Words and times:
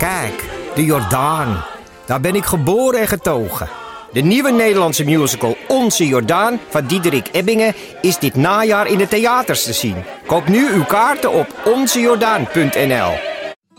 Kijk, 0.00 0.50
de 0.74 0.84
Jordaan. 0.84 1.64
Daar 2.06 2.20
ben 2.20 2.34
ik 2.34 2.44
geboren 2.44 3.00
en 3.00 3.08
getogen. 3.08 3.68
De 4.12 4.20
nieuwe 4.20 4.50
Nederlandse 4.50 5.04
musical 5.04 5.56
Onze 5.68 6.06
Jordaan 6.06 6.58
van 6.68 6.86
Diederik 6.86 7.28
Ebbingen 7.32 7.74
is 8.00 8.18
dit 8.18 8.34
najaar 8.34 8.86
in 8.86 8.98
de 8.98 9.08
theaters 9.08 9.64
te 9.64 9.72
zien. 9.72 9.94
Koop 10.26 10.48
nu 10.48 10.72
uw 10.72 10.84
kaarten 10.84 11.32
op 11.32 11.46
onzejordaan.nl. 11.64 13.12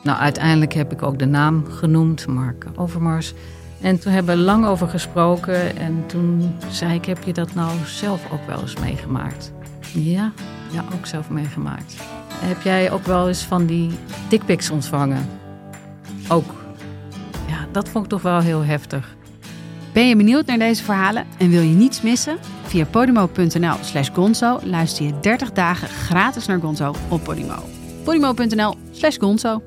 Nou, 0.03 0.19
uiteindelijk 0.19 0.73
heb 0.73 0.91
ik 0.91 1.03
ook 1.03 1.19
de 1.19 1.25
naam 1.25 1.65
genoemd, 1.69 2.27
Mark 2.27 2.65
Overmars. 2.75 3.33
En 3.81 3.99
toen 3.99 4.11
hebben 4.11 4.37
we 4.37 4.41
lang 4.41 4.65
over 4.65 4.87
gesproken. 4.87 5.77
En 5.77 6.03
toen 6.07 6.55
zei 6.69 6.93
ik, 6.93 7.05
heb 7.05 7.23
je 7.23 7.33
dat 7.33 7.53
nou 7.53 7.71
zelf 7.85 8.21
ook 8.31 8.47
wel 8.47 8.61
eens 8.61 8.75
meegemaakt? 8.75 9.51
Ja, 9.93 10.31
ja, 10.71 10.83
ook 10.93 11.05
zelf 11.05 11.29
meegemaakt. 11.29 11.95
Heb 12.33 12.61
jij 12.61 12.91
ook 12.91 13.05
wel 13.05 13.27
eens 13.27 13.43
van 13.43 13.65
die 13.65 13.91
dickpics 14.29 14.69
ontvangen? 14.69 15.40
Ook. 16.31 16.53
Ja, 17.47 17.67
dat 17.71 17.89
vond 17.89 18.03
ik 18.03 18.09
toch 18.09 18.21
wel 18.21 18.39
heel 18.39 18.63
heftig. 18.63 19.15
Ben 19.93 20.07
je 20.07 20.15
benieuwd 20.15 20.45
naar 20.45 20.57
deze 20.57 20.83
verhalen 20.83 21.25
en 21.37 21.49
wil 21.49 21.61
je 21.61 21.75
niets 21.75 22.01
missen? 22.01 22.37
Via 22.63 22.85
podimo.nl 22.85 23.75
slash 23.81 24.09
gonzo 24.13 24.59
luister 24.63 25.05
je 25.05 25.19
30 25.19 25.51
dagen 25.51 25.87
gratis 25.87 26.45
naar 26.45 26.59
Gonzo 26.59 26.93
op 27.09 27.23
Podimo. 27.23 27.63
podimo.nl 28.03 28.75
slash 28.91 29.17
gonzo 29.17 29.61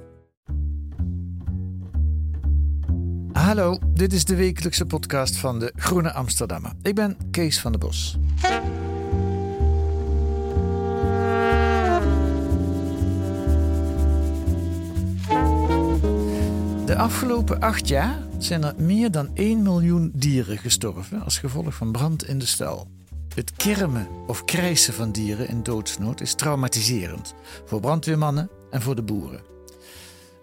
Hallo, 3.33 3.79
dit 3.93 4.13
is 4.13 4.25
de 4.25 4.35
wekelijkse 4.35 4.87
podcast 4.87 5.37
van 5.37 5.59
de 5.59 5.73
Groene 5.77 6.13
Amsterdammer. 6.13 6.73
Ik 6.83 6.95
ben 6.95 7.17
Kees 7.31 7.61
van 7.61 7.73
der 7.73 7.81
Bos. 7.81 8.19
Afgelopen 17.05 17.61
acht 17.61 17.89
jaar 17.89 18.19
zijn 18.39 18.65
er 18.65 18.75
meer 18.77 19.11
dan 19.11 19.31
1 19.35 19.63
miljoen 19.63 20.13
dieren 20.15 20.59
gestorven 20.59 21.23
als 21.23 21.39
gevolg 21.39 21.75
van 21.75 21.93
brand 21.93 22.25
in 22.25 22.39
de 22.39 22.47
stal. 22.47 22.89
Het 23.35 23.53
kermen 23.53 24.09
of 24.27 24.45
krijsen 24.45 24.95
van 24.95 25.13
dieren 25.13 25.49
in 25.49 25.63
doodsnood 25.63 26.21
is 26.21 26.35
traumatiserend 26.35 27.35
voor 27.65 27.81
brandweermannen 27.81 28.51
en 28.71 28.83
voor 28.83 28.95
de 28.95 29.03
boeren. 29.03 29.43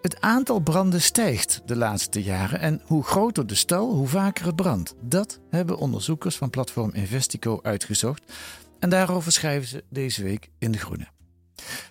Het 0.01 0.21
aantal 0.21 0.59
branden 0.59 1.01
stijgt 1.01 1.61
de 1.65 1.75
laatste 1.75 2.23
jaren 2.23 2.59
en 2.59 2.81
hoe 2.85 3.03
groter 3.03 3.47
de 3.47 3.55
stal, 3.55 3.93
hoe 3.93 4.07
vaker 4.07 4.45
het 4.45 4.55
brandt. 4.55 4.95
Dat 4.99 5.39
hebben 5.49 5.77
onderzoekers 5.77 6.35
van 6.35 6.49
platform 6.49 6.91
Investico 6.93 7.59
uitgezocht 7.61 8.33
en 8.79 8.89
daarover 8.89 9.31
schrijven 9.31 9.67
ze 9.67 9.83
deze 9.89 10.23
week 10.23 10.49
in 10.59 10.71
De 10.71 10.77
Groene. 10.77 11.07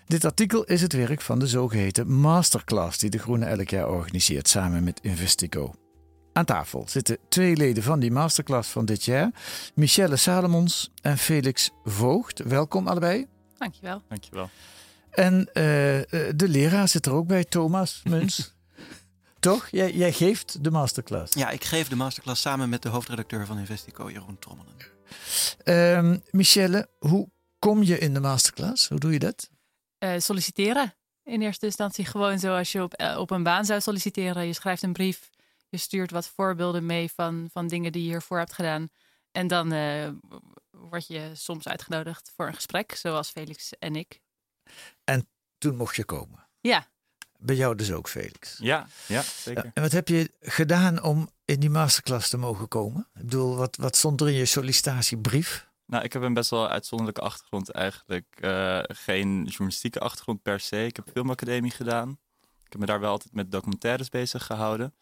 Dit 0.07 0.25
artikel 0.25 0.65
is 0.65 0.83
het 0.83 0.93
werk 0.93 1.21
van 1.21 1.39
de 1.39 1.47
zogeheten 1.47 2.13
masterclass 2.13 2.99
die 2.99 3.11
De 3.11 3.19
Groene 3.19 3.47
elk 3.47 3.69
jaar 3.69 3.89
organiseert 3.89 4.49
samen 4.49 4.85
met 4.85 5.01
Investico. 5.03 5.75
Aan 6.33 6.45
tafel 6.45 6.85
zitten 6.89 7.19
twee 7.29 7.57
leden 7.57 7.83
van 7.83 8.01
die 8.01 8.11
masterclass 8.11 8.71
van 8.71 8.85
dit 8.85 9.05
jaar, 9.05 9.31
Michelle 9.75 10.17
Salomons 10.17 10.91
en 11.03 11.19
Felix 11.19 11.71
Voogd. 11.85 12.39
Welkom 12.39 12.89
allebei. 12.89 13.27
Dankjewel. 13.59 14.03
Dankjewel. 14.09 14.51
En 15.11 15.39
uh, 15.39 15.45
de 15.55 16.49
leraar 16.49 16.89
zit 16.89 17.07
er 17.07 17.13
ook 17.13 17.27
bij, 17.27 17.45
Thomas 17.45 18.01
Muns. 18.05 18.55
Toch? 19.41 19.69
Jij, 19.71 19.93
jij, 19.93 20.13
geeft 20.13 20.65
de 20.65 20.71
masterclass. 20.71 21.35
Ja, 21.35 21.51
ik 21.51 21.65
geef 21.65 21.89
de 21.89 21.97
masterclass 21.97 22.41
samen 22.41 22.69
met 22.69 22.83
de 22.83 22.89
hoofdredacteur 22.89 23.47
van 23.47 23.59
Investico, 23.59 24.11
Jeroen 24.11 24.39
Trommelen. 24.39 24.75
Uh, 25.65 26.17
Michelle, 26.31 26.89
hoe 26.99 27.31
kom 27.59 27.83
je 27.83 27.99
in 27.99 28.15
de 28.15 28.21
masterclass? 28.21 28.89
Hoe 28.89 28.99
doe 28.99 29.13
je 29.13 29.19
dat? 29.19 29.51
Uh, 30.05 30.19
solliciteren. 30.19 30.95
In 31.25 31.43
eerste 31.43 31.67
instantie 31.67 32.05
gewoon 32.05 32.39
zoals 32.39 32.73
je 32.73 32.83
op, 32.83 33.17
op 33.17 33.31
een 33.31 33.43
baan 33.43 33.65
zou 33.65 33.81
solliciteren. 33.81 34.47
Je 34.47 34.53
schrijft 34.53 34.83
een 34.83 34.93
brief, 34.93 35.31
je 35.69 35.77
stuurt 35.77 36.11
wat 36.11 36.29
voorbeelden 36.29 36.87
mee 36.87 37.11
van, 37.13 37.49
van 37.53 37.69
dingen 37.69 37.93
die 37.93 38.03
je 38.03 38.09
hiervoor 38.09 38.39
hebt 38.39 38.53
gedaan. 38.53 38.89
En 39.33 39.47
dan 39.47 39.69
word 40.71 41.07
je 41.07 41.31
soms 41.35 41.69
uitgenodigd 41.69 42.33
voor 42.37 42.47
een 42.47 42.55
gesprek, 42.55 42.95
zoals 42.95 43.31
Felix 43.31 43.73
en 43.79 43.97
ik. 43.97 44.21
En 45.05 45.29
toen 45.59 45.77
mocht 45.77 45.97
je 45.97 46.05
komen. 46.05 46.49
Ja. 46.61 46.87
Bij 47.39 47.57
jou 47.57 47.75
dus 47.75 47.93
ook, 47.93 48.09
Felix. 48.09 48.57
Ja, 48.59 48.89
ja, 49.07 49.23
zeker. 49.23 49.71
En 49.75 49.83
wat 49.83 49.93
heb 49.93 50.09
je 50.09 50.33
gedaan 50.41 51.03
om 51.03 51.31
in 51.45 51.61
die 51.61 51.71
masterclass 51.71 52.29
te 52.29 52.37
mogen 52.37 52.69
komen? 52.69 53.09
Ik 53.15 53.21
bedoel, 53.21 53.57
wat, 53.57 53.77
wat 53.77 53.97
stond 53.97 54.21
er 54.21 54.29
in 54.29 54.35
je 54.35 54.47
sollicitatiebrief? 54.47 55.69
Nou, 55.91 56.05
ik 56.05 56.13
heb 56.13 56.23
een 56.23 56.35
best 56.35 56.51
wel 56.51 56.69
uitzonderlijke 56.69 57.21
achtergrond 57.21 57.71
eigenlijk. 57.71 58.27
Uh, 58.41 58.81
geen 58.83 59.45
journalistieke 59.45 59.99
achtergrond 59.99 60.43
per 60.43 60.61
se. 60.61 60.85
Ik 60.85 60.97
heb 60.97 61.09
filmacademie 61.13 61.71
gedaan. 61.71 62.19
Ik 62.65 62.73
heb 62.73 62.81
me 62.81 62.87
daar 62.87 63.01
wel 63.01 63.11
altijd 63.11 63.35
met 63.35 63.53
documentaires 63.53 64.09
bezig 64.09 64.47
gehouden. 64.47 64.95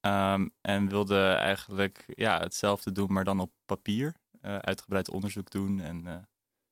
Um, 0.00 0.50
en 0.60 0.88
wilde 0.88 1.28
eigenlijk 1.28 2.04
ja, 2.06 2.38
hetzelfde 2.38 2.92
doen, 2.92 3.12
maar 3.12 3.24
dan 3.24 3.40
op 3.40 3.50
papier. 3.66 4.14
Uh, 4.42 4.56
uitgebreid 4.56 5.10
onderzoek 5.10 5.50
doen 5.50 5.80
en, 5.80 6.02
uh, 6.06 6.12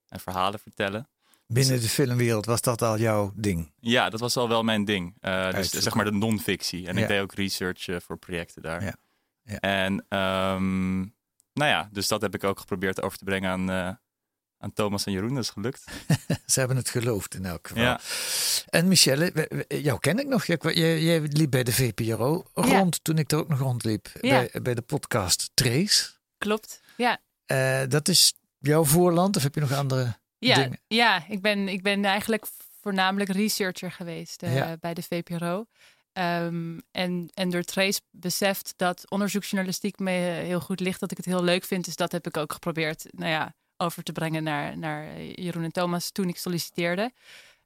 en 0.08 0.20
verhalen 0.20 0.60
vertellen. 0.60 1.08
Binnen 1.46 1.80
de 1.80 1.88
filmwereld 1.88 2.46
was 2.46 2.60
dat 2.60 2.82
al 2.82 2.98
jouw 2.98 3.32
ding? 3.34 3.72
Ja, 3.80 4.10
dat 4.10 4.20
was 4.20 4.36
al 4.36 4.48
wel 4.48 4.62
mijn 4.62 4.84
ding. 4.84 5.14
Uh, 5.20 5.52
dus 5.52 5.70
zeg 5.70 5.94
maar 5.94 6.04
de 6.04 6.12
non-fictie. 6.12 6.86
En 6.86 6.96
ja. 6.96 7.02
ik 7.02 7.08
deed 7.08 7.20
ook 7.20 7.34
research 7.34 8.02
voor 8.04 8.18
projecten 8.18 8.62
daar. 8.62 8.84
Ja. 8.84 8.94
Ja. 9.44 9.58
En 9.58 10.18
um, 10.18 11.14
nou 11.52 11.70
ja, 11.70 11.88
dus 11.92 12.08
dat 12.08 12.22
heb 12.22 12.34
ik 12.34 12.44
ook 12.44 12.60
geprobeerd 12.60 13.02
over 13.02 13.18
te 13.18 13.24
brengen 13.24 13.50
aan, 13.50 13.70
uh, 13.70 13.90
aan 14.58 14.72
Thomas 14.72 15.04
en 15.04 15.12
Jeroen. 15.12 15.34
Dat 15.34 15.42
is 15.42 15.50
gelukt. 15.50 15.84
Ze 16.46 16.58
hebben 16.58 16.76
het 16.76 16.90
geloofd 16.90 17.34
in 17.34 17.44
elk 17.44 17.68
geval. 17.68 17.82
Ja. 17.82 18.00
En 18.66 18.88
Michelle, 18.88 19.48
jou 19.68 19.98
ken 19.98 20.18
ik 20.18 20.26
nog. 20.26 20.44
Jij, 20.44 21.02
jij 21.02 21.20
liep 21.20 21.50
bij 21.50 21.62
de 21.62 21.72
VPRO 21.72 22.44
rond 22.54 23.04
toen 23.04 23.18
ik 23.18 23.32
er 23.32 23.38
ook 23.38 23.48
nog 23.48 23.58
rondliep. 23.58 24.08
Bij, 24.20 24.50
bij 24.62 24.74
de 24.74 24.82
podcast 24.82 25.50
Trace. 25.54 26.10
Klopt, 26.38 26.80
ja. 26.96 27.20
dat 27.86 28.08
is 28.08 28.34
jouw 28.58 28.84
voorland 28.84 29.36
of 29.36 29.42
heb 29.42 29.54
je 29.54 29.60
nog 29.60 29.72
andere... 29.72 30.20
Ja, 30.38 30.54
dingen. 30.54 30.80
ja 30.86 31.24
ik, 31.28 31.41
ben, 31.41 31.68
ik 31.68 31.82
ben 31.82 32.04
eigenlijk 32.04 32.46
voornamelijk 32.82 33.30
researcher 33.30 33.92
geweest 33.92 34.42
uh, 34.42 34.56
ja. 34.56 34.76
bij 34.80 34.94
de 34.94 35.02
VPRO. 35.02 35.66
Um, 36.18 36.82
en, 36.90 37.30
en 37.34 37.50
door 37.50 37.62
Trace 37.62 38.00
beseft 38.10 38.74
dat 38.76 39.10
onderzoeksjournalistiek 39.10 39.98
me 39.98 40.10
heel 40.44 40.60
goed 40.60 40.80
ligt, 40.80 41.00
dat 41.00 41.10
ik 41.10 41.16
het 41.16 41.26
heel 41.26 41.42
leuk 41.42 41.64
vind. 41.64 41.84
Dus 41.84 41.96
dat 41.96 42.12
heb 42.12 42.26
ik 42.26 42.36
ook 42.36 42.52
geprobeerd 42.52 43.06
nou 43.10 43.30
ja, 43.30 43.54
over 43.76 44.02
te 44.02 44.12
brengen 44.12 44.42
naar, 44.42 44.78
naar 44.78 45.22
Jeroen 45.22 45.64
en 45.64 45.72
Thomas 45.72 46.10
toen 46.10 46.28
ik 46.28 46.36
solliciteerde. 46.36 47.12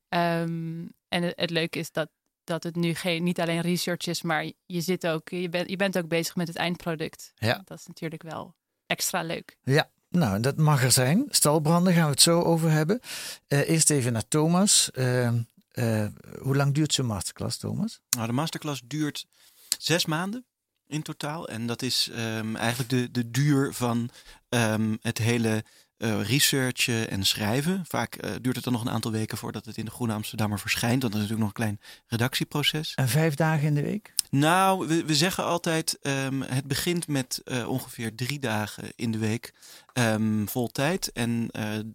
Um, 0.09 0.93
en 1.09 1.23
het, 1.23 1.33
het 1.37 1.51
leuke 1.51 1.79
is 1.79 1.93
dat, 1.93 2.09
dat 2.45 2.63
het 2.63 2.77
nu 2.77 2.95
geen, 2.95 3.23
niet 3.23 3.41
alleen 3.41 3.61
research 3.61 4.07
is, 4.07 4.23
maar 4.23 4.51
je, 4.67 4.81
zit 4.81 5.07
ook, 5.07 5.29
je, 5.29 5.49
bent 5.49 5.71
je 5.71 5.77
bent 5.77 5.99
ook 5.99 6.09
bezig 6.09 6.37
met 6.37 6.49
het 6.49 6.57
eindproduct. 6.57 7.33
Ja. 7.35 7.63
Dat 7.65 7.79
is 7.79 7.87
natuurlijk 7.87 8.23
wel 8.23 8.55
extra 8.87 9.23
leuk. 9.23 9.57
Ja, 9.63 9.91
nou, 10.09 10.41
dat 10.41 10.57
mag 10.57 10.83
er 10.83 10.93
zijn. 10.93 11.25
Stalbranden 11.29 11.93
gaan 11.93 12.05
we 12.05 12.11
het 12.11 12.23
zo 12.23 12.43
over 12.43 12.71
hebben. 12.71 13.01
Uh, 13.49 13.69
eerst 13.69 13.91
even 13.91 14.13
naar 14.13 14.29
Thomas. 14.29 14.91
Uh, 14.95 15.33
uh, 15.79 16.07
hoe 16.41 16.57
lang 16.57 16.75
duurt 16.75 16.93
zo'n 16.93 17.07
masterclass, 17.07 17.57
Thomas? 17.57 18.01
Nou, 18.11 18.27
de 18.27 18.33
masterclass 18.33 18.83
duurt 18.85 19.27
zes 19.79 20.07
maanden 20.07 20.47
in 20.87 21.03
totaal. 21.03 21.49
En 21.49 21.67
dat 21.67 21.83
is 21.83 22.11
um, 22.13 22.57
eigenlijk 22.57 22.91
de, 22.91 23.11
de 23.11 23.31
duur 23.31 23.75
van 23.75 24.11
um, 24.49 24.99
het 25.01 25.19
hele 25.19 25.65
uh, 25.99 26.23
researchen 26.23 27.11
en 27.11 27.25
schrijven. 27.25 27.85
Vaak 27.89 28.25
uh, 28.25 28.31
duurt 28.41 28.55
het 28.55 28.65
dan 28.65 28.73
nog 28.73 28.83
een 28.83 28.91
aantal 28.91 29.11
weken 29.11 29.39
voordat 29.39 29.65
het 29.65 29.77
in 29.77 29.85
de 29.85 29.91
Groene 29.91 30.13
Amsterdammer 30.13 30.59
verschijnt. 30.59 31.03
Want 31.03 31.13
dat 31.13 31.23
is 31.23 31.29
natuurlijk 31.29 31.57
nog 31.57 31.67
een 31.67 31.77
klein 31.77 32.01
redactieproces. 32.07 32.95
En 32.95 33.09
vijf 33.09 33.35
dagen 33.35 33.67
in 33.67 33.75
de 33.75 33.83
week? 33.83 34.15
Nou, 34.31 34.87
we, 34.87 35.05
we 35.05 35.15
zeggen 35.15 35.45
altijd, 35.45 35.99
um, 36.03 36.43
het 36.43 36.65
begint 36.65 37.09
met 37.09 37.41
uh, 37.45 37.69
ongeveer 37.69 38.15
drie 38.15 38.39
dagen 38.39 38.85
in 38.97 39.11
de 39.11 39.19
week 39.19 39.55
um, 39.93 40.49
vol 40.49 40.69
tijd. 40.69 41.13
En 41.13 41.49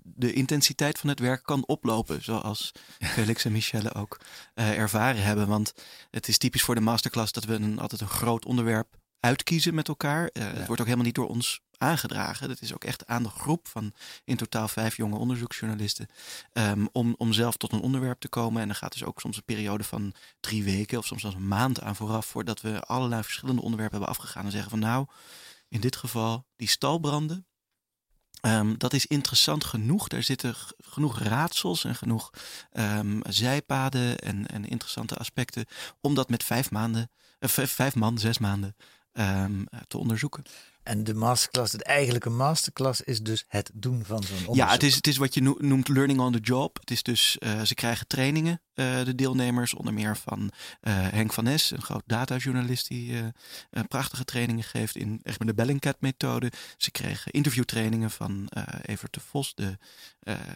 de 0.04 0.34
intensiteit 0.34 1.00
van 1.00 1.10
het 1.10 1.20
werk 1.20 1.44
kan 1.44 1.64
oplopen, 1.66 2.24
zoals 2.24 2.72
Felix 3.00 3.46
en 3.46 3.52
Michelle 3.52 3.94
ook 3.94 4.20
ervaren 4.54 5.24
hebben. 5.24 5.48
Want 5.48 5.74
het 6.12 6.28
is 6.28 6.38
typisch 6.38 6.62
voor 6.62 6.76
de 6.76 6.82
masterclass 6.82 7.32
dat 7.32 7.44
we 7.44 7.54
een, 7.54 7.80
altijd 7.80 8.02
een 8.02 8.08
groot 8.08 8.46
onderwerp 8.46 9.00
uitkiezen 9.22 9.74
met 9.74 9.88
elkaar. 9.88 10.30
Uh, 10.34 10.44
ja. 10.44 10.50
Het 10.50 10.66
wordt 10.66 10.82
ook 10.82 10.88
helemaal 10.88 11.06
niet 11.06 11.16
door 11.16 11.28
ons 11.28 11.62
aangedragen. 11.78 12.48
Dat 12.48 12.62
is 12.62 12.74
ook 12.74 12.84
echt 12.84 13.06
aan 13.08 13.24
de 13.24 13.30
groep 13.30 13.68
van 13.68 13.94
in 14.24 14.38
totaal 14.38 14.68
vijf 14.68 14.98
jonge 14.98 15.18
onderzoeksjournalisten. 15.18 16.08
Um, 16.54 16.90
om, 16.92 17.16
om 17.18 17.34
zelf 17.34 17.58
tot 17.58 17.72
een 17.72 17.82
onderwerp 17.82 18.20
te 18.20 18.30
komen. 18.30 18.62
En 18.62 18.68
dan 18.68 18.76
gaat 18.76 18.94
dus 18.94 19.04
ook 19.04 19.20
soms 19.20 19.38
een 19.38 19.44
periode 19.44 19.84
van 19.84 20.14
drie 20.40 20.64
weken 20.64 20.98
of 20.98 21.06
soms 21.06 21.22
zelfs 21.22 21.36
een 21.36 21.48
maand 21.48 21.82
aan 21.82 21.96
vooraf. 21.96 22.26
Voordat 22.26 22.62
we 22.62 22.82
allerlei 22.82 23.24
verschillende 23.24 23.62
onderwerpen 23.62 23.98
hebben 23.98 24.16
afgegaan. 24.16 24.46
En 24.46 24.52
zeggen 24.52 24.70
van 24.70 24.80
nou, 24.80 25.06
in 25.68 25.82
dit 25.82 25.96
geval 25.96 26.46
die 26.56 26.70
stalbranden. 26.70 27.46
Um, 28.46 28.78
dat 28.78 28.94
is 28.94 29.06
interessant 29.06 29.64
genoeg. 29.64 30.08
Daar 30.08 30.24
zitten 30.24 30.56
genoeg 30.78 31.20
raadsels 31.20 31.84
en 31.84 31.96
genoeg 31.96 32.30
um, 32.72 33.22
zijpaden 33.30 34.20
en, 34.20 34.48
en 34.48 34.66
interessante 34.66 35.16
aspecten. 35.16 35.66
Om 36.00 36.16
dat 36.16 36.30
met 36.30 36.44
vijf 36.44 36.72
maanden, 36.72 37.12
uh, 37.40 37.50
vijf 37.50 37.96
man, 37.96 38.18
zes 38.18 38.38
maanden 38.38 38.76
ehm, 39.14 39.64
te 39.88 39.98
onderzoeken. 39.98 40.44
En 40.84 41.04
de 41.04 41.14
masterclass, 41.14 41.72
de 41.72 41.84
eigenlijke 41.84 42.30
masterclass, 42.30 43.02
is 43.02 43.22
dus 43.22 43.46
het 43.48 43.72
doen 43.74 44.06
van 44.06 44.24
zo'n 44.24 44.38
onderzoek. 44.38 44.56
Ja, 44.56 44.72
het 44.72 44.84
is, 44.84 44.96
het 44.96 45.08
is 45.08 45.18
wat 45.18 45.34
je 45.34 45.56
noemt 45.58 45.88
learning 45.88 46.20
on 46.20 46.32
the 46.32 46.40
job. 46.40 46.78
Het 46.80 46.92
is 46.92 47.04
dus, 47.04 47.38
uh, 47.40 47.62
ze 47.62 47.74
krijgen 47.74 48.08
trainingen, 48.08 48.62
uh, 48.76 49.04
de 49.04 49.16
deelnemers, 49.16 49.74
onder 49.74 49.94
meer 49.94 50.18
van 50.18 50.40
uh, 50.42 50.52
Henk 50.94 51.34
van 51.34 51.44
Nes, 51.44 51.72
een 51.72 51.82
groot 51.82 52.04
datajournalist 52.06 52.88
die 52.88 53.14
prachtige 53.88 54.26
trainingen 54.26 54.64
geeft 54.64 54.96
in 54.96 55.20
echt 55.24 55.40
met 55.40 55.48
de 55.48 55.54
Bellingcat-methode. 55.54 56.52
Ze 56.78 56.92
kregen 56.92 57.32
interviewtrainingen 57.32 58.12
van 58.12 58.50
Evert 58.82 59.14
de 59.14 59.20
Vos, 59.20 59.56
de 59.56 59.78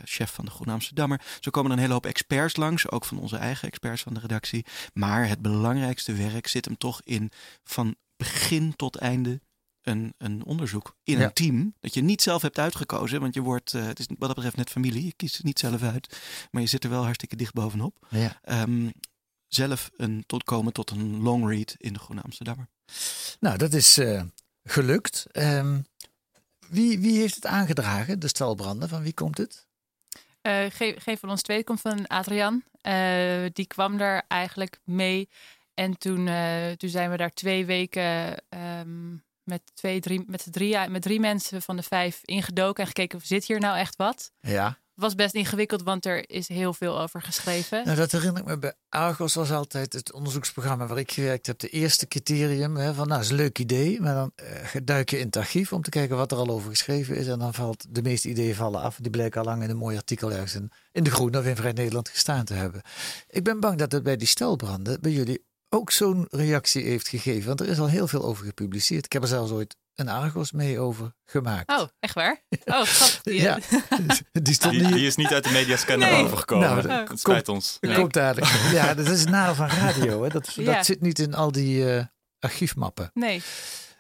chef 0.04 0.34
van 0.34 0.46
de 0.46 0.52
Groene 0.52 0.74
Amsterdammer. 0.74 1.22
Zo 1.40 1.52
komen 1.52 1.72
er 1.72 1.76
een 1.76 1.82
hele 1.82 1.94
hoop 1.94 2.06
experts 2.06 2.56
langs, 2.56 2.90
ook 2.90 3.06
van 3.06 3.20
onze 3.20 3.38
eigen 3.38 3.68
experts 3.68 4.02
van 4.02 4.14
de 4.14 4.20
redactie. 4.20 4.66
Maar 4.94 5.28
het 5.28 5.42
belangrijkste 5.42 6.14
werk 6.14 6.48
zit 6.48 6.66
hem 6.66 6.78
toch 6.78 7.02
in 7.04 7.32
van 7.64 7.96
begin 8.18 8.76
tot 8.76 8.96
einde 8.96 9.42
een, 9.86 10.14
een 10.18 10.46
onderzoek 10.46 10.96
in 11.04 11.22
een 11.22 11.34
team 11.34 11.74
dat 11.80 11.94
je 11.94 12.02
niet 12.02 12.22
zelf 12.22 12.42
hebt 12.42 12.60
uitgekozen. 12.60 13.20
Want 13.22 13.34
je 13.34 13.42
wordt, 13.42 13.74
uh, 13.74 13.86
het 13.86 14.00
is 14.00 14.06
wat 14.08 14.20
dat 14.20 14.36
betreft 14.36 14.56
net 14.56 14.70
familie. 14.70 15.06
Je 15.06 15.14
kiest 15.14 15.36
het 15.36 15.46
niet 15.46 15.60
zelf 15.60 15.82
uit. 15.82 16.20
Maar 16.52 16.62
je 16.62 16.68
zit 16.68 16.84
er 16.84 16.90
wel 16.90 17.04
hartstikke 17.04 17.36
dicht 17.36 17.54
bovenop. 17.54 18.08
Ja. 18.10 18.42
Um, 18.64 18.92
zelf 19.48 19.90
een, 19.98 20.24
tot 20.26 20.44
komen 20.44 20.74
tot 20.74 20.92
een 20.92 21.22
long 21.22 21.50
read 21.50 21.76
in 21.78 21.94
de 21.94 22.00
Groene 22.00 22.22
Amsterdammer. 22.22 22.68
Nou, 23.40 23.58
dat 23.58 23.74
is 23.74 23.98
uh, 23.98 24.24
gelukt. 24.64 25.26
Um, 25.32 25.86
wie, 26.70 27.00
wie 27.00 27.20
heeft 27.20 27.36
het 27.36 27.46
aangedragen, 27.46 28.20
de 28.20 28.28
stalbranden? 28.28 28.90
Van 28.90 29.02
wie 29.02 29.14
komt 29.14 29.38
het? 29.38 29.68
Uh, 30.42 30.66
geen 30.98 31.18
van 31.18 31.30
ons 31.30 31.42
twee 31.42 31.64
komt 31.64 31.82
van 31.82 32.08
Adrian. 32.08 32.64
die 33.54 33.66
kwam 33.66 33.98
daar 33.98 34.26
eigenlijk 34.28 34.80
mee. 34.84 35.30
En 35.76 35.98
toen, 35.98 36.30
toen 36.78 36.90
zijn 36.90 37.12
we 37.12 37.18
daar 37.18 37.34
twee 37.34 37.66
weken 37.66 38.44
um, 38.80 39.24
met, 39.44 39.62
twee, 39.74 40.00
drie, 40.00 40.24
met, 40.28 40.48
drie, 40.52 40.90
met 40.90 41.02
drie 41.02 41.20
mensen 41.20 41.62
van 41.62 41.76
de 41.76 41.84
vijf 41.84 42.20
ingedoken 42.24 42.82
en 42.82 42.88
gekeken, 42.88 43.20
zit 43.24 43.46
hier 43.46 43.60
nou 43.60 43.78
echt 43.78 43.96
wat? 43.96 44.32
Ja. 44.40 44.68
Het 44.68 45.04
was 45.04 45.16
best 45.16 45.34
ingewikkeld, 45.34 45.84
want 45.84 46.06
er 46.06 46.30
is 46.30 46.48
heel 46.48 46.74
veel 46.74 47.00
over 47.00 47.22
geschreven. 47.22 47.86
Nou, 47.86 47.98
dat 47.98 48.12
herinner 48.12 48.42
ik 48.42 48.48
me. 48.48 48.58
Bij 48.58 48.74
Argos 48.90 49.34
was 49.34 49.52
altijd 49.52 49.94
het 49.94 50.14
onderzoeksprogramma 50.14 50.88
waar 50.88 50.98
ik 50.98 51.12
gewerkt 51.12 51.48
heb. 51.48 51.60
De 51.60 51.70
eerste 51.70 52.08
criterium 52.08 52.76
hè, 52.76 52.94
van, 52.94 53.08
nou, 53.08 53.22
is 53.22 53.30
een 53.30 53.36
leuk 53.36 53.60
idee. 53.60 54.02
Maar 54.02 54.14
dan 54.14 54.32
uh, 54.44 54.82
duik 54.84 55.10
je 55.10 55.20
in 55.20 55.26
het 55.26 55.36
archief 55.36 55.74
om 55.74 55.82
te 55.82 55.90
kijken 55.90 56.18
wat 56.18 56.32
er 56.32 56.38
al 56.38 56.50
over 56.50 56.70
geschreven 56.70 57.16
is. 57.16 57.28
En 57.28 57.40
dan 57.40 57.54
valt 57.54 57.86
de 57.90 58.02
meeste 58.02 58.30
ideeën 58.30 58.56
vallen 58.56 58.82
af. 58.82 58.98
Die 59.02 59.12
blijken 59.12 59.40
al 59.40 59.46
lang 59.48 59.64
in 59.64 59.70
een 59.70 59.78
mooi 59.78 59.98
artikel 59.98 60.32
ergens 60.32 60.56
in, 60.56 60.72
in 60.92 61.04
De 61.04 61.12
Groene 61.12 61.40
of 61.40 61.46
in 61.46 61.56
Vrij 61.56 61.72
Nederland 61.72 62.10
gestaan 62.10 62.46
te 62.46 62.54
hebben. 62.54 62.82
Ik 63.30 63.44
ben 63.44 63.60
bang 63.60 63.78
dat 63.78 63.92
het 63.92 64.04
bij 64.04 64.18
die 64.18 64.28
stelbranden 64.28 65.02
bij 65.02 65.12
jullie 65.12 65.44
ook 65.76 65.92
zo'n 65.92 66.28
reactie 66.30 66.84
heeft 66.84 67.08
gegeven. 67.08 67.48
Want 67.48 67.60
er 67.60 67.68
is 67.68 67.80
al 67.80 67.90
heel 67.90 68.08
veel 68.08 68.24
over 68.24 68.46
gepubliceerd. 68.46 69.06
Ik 69.06 69.14
heb 69.14 69.22
er 69.22 69.28
zelfs 69.28 69.52
ooit 69.52 69.76
een 69.96 70.10
Argos 70.10 70.52
mee 70.52 70.80
over 70.80 71.14
gemaakt. 71.26 71.70
Oh, 71.72 71.88
echt 72.00 72.14
waar? 72.14 72.44
Oh, 72.66 72.82
grappig. 72.82 73.22
Ja, 73.44 73.60
die, 74.32 74.54
stond 74.54 74.74
die, 74.74 74.88
die, 74.88 75.06
is 75.06 75.16
niet 75.16 75.34
uit 75.34 75.44
de 75.44 75.52
mediascanner 75.52 76.12
nee. 76.12 76.24
overgekomen. 76.24 76.68
Nou, 76.68 76.82
dat 76.82 77.10
oh. 77.10 77.18
spijt 77.18 77.50
ons. 77.50 77.78
Nee. 77.82 77.96
Komt 77.96 78.14
dadelijk. 78.14 78.52
Ja, 78.72 78.94
dat 78.94 79.08
is 79.08 79.20
het 79.20 79.30
nadeel 79.30 79.56
van 79.56 79.68
radio. 79.68 80.24
Hè. 80.24 80.30
Dat, 80.30 80.54
ja. 80.54 80.74
dat 80.74 80.86
zit 80.86 81.02
niet 81.02 81.20
in 81.20 81.34
al 81.34 81.52
die 81.52 81.78
uh, 81.78 82.04
archiefmappen. 82.40 83.12
Nee. 83.14 83.42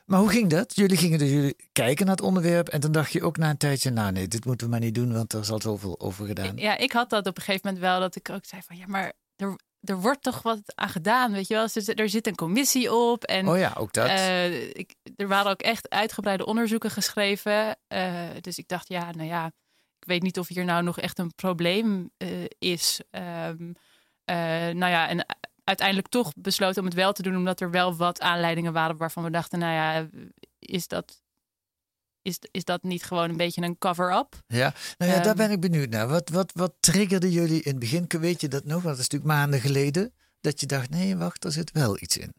Maar 0.05 0.19
hoe 0.19 0.29
ging 0.29 0.49
dat? 0.49 0.75
Jullie 0.75 0.97
gingen 0.97 1.19
dus 1.19 1.29
jullie 1.29 1.55
kijken 1.71 2.05
naar 2.05 2.15
het 2.15 2.25
onderwerp 2.25 2.67
en 2.67 2.79
dan 2.79 2.91
dacht 2.91 3.11
je 3.11 3.23
ook 3.23 3.37
na 3.37 3.49
een 3.49 3.57
tijdje, 3.57 3.89
nou 3.89 4.11
nee, 4.11 4.27
dit 4.27 4.45
moeten 4.45 4.65
we 4.65 4.71
maar 4.71 4.81
niet 4.81 4.95
doen, 4.95 5.13
want 5.13 5.33
er 5.33 5.39
is 5.39 5.51
al 5.51 5.61
zoveel 5.61 5.99
over 5.99 6.25
gedaan. 6.25 6.57
Ja, 6.57 6.77
ik 6.77 6.91
had 6.91 7.09
dat 7.09 7.27
op 7.27 7.37
een 7.37 7.43
gegeven 7.43 7.61
moment 7.63 7.83
wel, 7.83 7.99
dat 7.99 8.15
ik 8.15 8.29
ook 8.29 8.45
zei 8.45 8.61
van, 8.65 8.77
ja, 8.77 8.85
maar 8.87 9.13
er, 9.35 9.55
er 9.85 10.01
wordt 10.01 10.21
toch 10.21 10.41
wat 10.41 10.61
aan 10.75 10.89
gedaan, 10.89 11.31
weet 11.31 11.47
je 11.47 11.53
wel. 11.53 11.67
Er 11.95 12.09
zit 12.09 12.27
een 12.27 12.35
commissie 12.35 12.93
op. 12.93 13.23
En, 13.23 13.47
oh 13.47 13.57
ja, 13.57 13.73
ook 13.77 13.93
dat. 13.93 14.09
Uh, 14.09 14.69
ik, 14.69 14.95
er 15.15 15.27
waren 15.27 15.51
ook 15.51 15.61
echt 15.61 15.89
uitgebreide 15.89 16.45
onderzoeken 16.45 16.91
geschreven. 16.91 17.77
Uh, 17.87 18.29
dus 18.41 18.57
ik 18.57 18.67
dacht, 18.67 18.87
ja, 18.87 19.11
nou 19.11 19.27
ja, 19.27 19.45
ik 19.99 20.07
weet 20.07 20.21
niet 20.21 20.39
of 20.39 20.47
hier 20.47 20.65
nou 20.65 20.83
nog 20.83 20.99
echt 20.99 21.19
een 21.19 21.35
probleem 21.35 22.11
uh, 22.17 22.45
is. 22.59 23.01
Um, 23.11 23.75
nou 24.77 24.91
ja, 24.91 25.07
en 25.07 25.25
uiteindelijk 25.63 26.07
toch 26.07 26.31
besloten 26.35 26.81
om 26.81 26.87
het 26.87 26.95
wel 26.95 27.13
te 27.13 27.21
doen, 27.21 27.35
omdat 27.35 27.61
er 27.61 27.71
wel 27.71 27.95
wat 27.95 28.21
aanleidingen 28.21 28.73
waren 28.73 28.97
waarvan 28.97 29.23
we 29.23 29.29
dachten, 29.29 29.59
nou 29.59 29.73
ja, 29.73 30.07
is 30.59 30.87
dat 30.87 31.21
is, 32.25 32.39
is 32.51 32.63
dat 32.63 32.83
niet 32.83 33.03
gewoon 33.03 33.29
een 33.29 33.37
beetje 33.37 33.61
een 33.61 33.77
cover-up? 33.77 34.35
Ja, 34.47 34.73
nou 34.97 35.11
ja, 35.11 35.17
um, 35.17 35.23
daar 35.23 35.35
ben 35.35 35.51
ik 35.51 35.59
benieuwd 35.59 35.89
naar. 35.89 36.07
Wat, 36.07 36.29
wat, 36.29 36.51
wat 36.55 36.73
triggerde 36.79 37.31
jullie 37.31 37.61
in 37.61 37.71
het 37.71 37.79
begin? 37.79 38.07
Weet 38.07 38.41
je 38.41 38.47
dat 38.47 38.65
nog? 38.65 38.83
Dat 38.83 38.91
is 38.91 38.97
natuurlijk 38.97 39.31
maanden 39.31 39.59
geleden. 39.59 40.13
Dat 40.41 40.59
je 40.59 40.65
dacht, 40.65 40.89
nee, 40.89 41.17
wacht, 41.17 41.43
er 41.43 41.51
zit 41.51 41.71
wel 41.71 42.01
iets 42.01 42.17
in. 42.17 42.33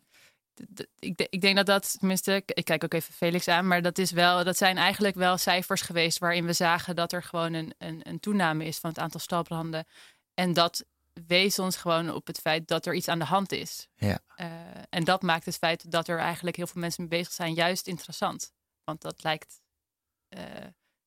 Ik, 0.99 1.27
ik 1.31 1.41
denk 1.41 1.56
dat 1.56 1.67
dat, 1.67 1.97
tenminste, 1.99 2.43
ik 2.47 2.65
kijk 2.65 2.85
ook 2.85 2.94
even 2.94 3.15
Felix 3.15 3.49
aan, 3.49 3.67
maar 3.67 3.83
dat, 3.83 3.99
is 3.99 4.11
wel, 4.11 4.44
dat 4.44 4.56
zijn 4.56 4.77
eigenlijk 4.77 5.15
wel 5.15 5.38
cijfers 5.38 5.81
geweest 5.81 6.19
waarin 6.19 6.47
we 6.47 6.53
zagen 6.53 6.97
dat 6.97 7.12
er 7.12 7.23
gewoon 7.23 7.53
een, 7.53 7.75
een, 7.79 8.00
een 8.03 8.21
toename 8.21 8.65
is 8.65 8.79
van 8.79 8.91
het 8.91 8.99
aantal 8.99 9.21
stalbranden. 9.21 9.87
En 10.35 10.53
dat 10.53 10.85
wees 11.27 11.59
ons 11.59 11.77
gewoon 11.77 12.12
op 12.12 12.27
het 12.27 12.38
feit 12.38 12.69
dat 12.69 12.87
er 12.87 12.94
iets 12.94 13.09
aan 13.09 13.19
de 13.19 13.25
hand 13.25 13.53
is. 13.53 13.88
Ja. 13.97 14.19
Uh, 14.37 14.47
en 14.88 15.05
dat 15.05 15.23
maakt 15.23 15.44
het 15.44 15.56
feit 15.56 15.91
dat 15.91 16.09
er 16.09 16.19
eigenlijk 16.19 16.56
heel 16.56 16.67
veel 16.67 16.81
mensen 16.81 17.00
mee 17.00 17.19
bezig 17.19 17.33
zijn 17.33 17.55
juist 17.55 17.87
interessant. 17.87 18.53
Want 18.85 19.00
dat 19.00 19.23
lijkt 19.23 19.61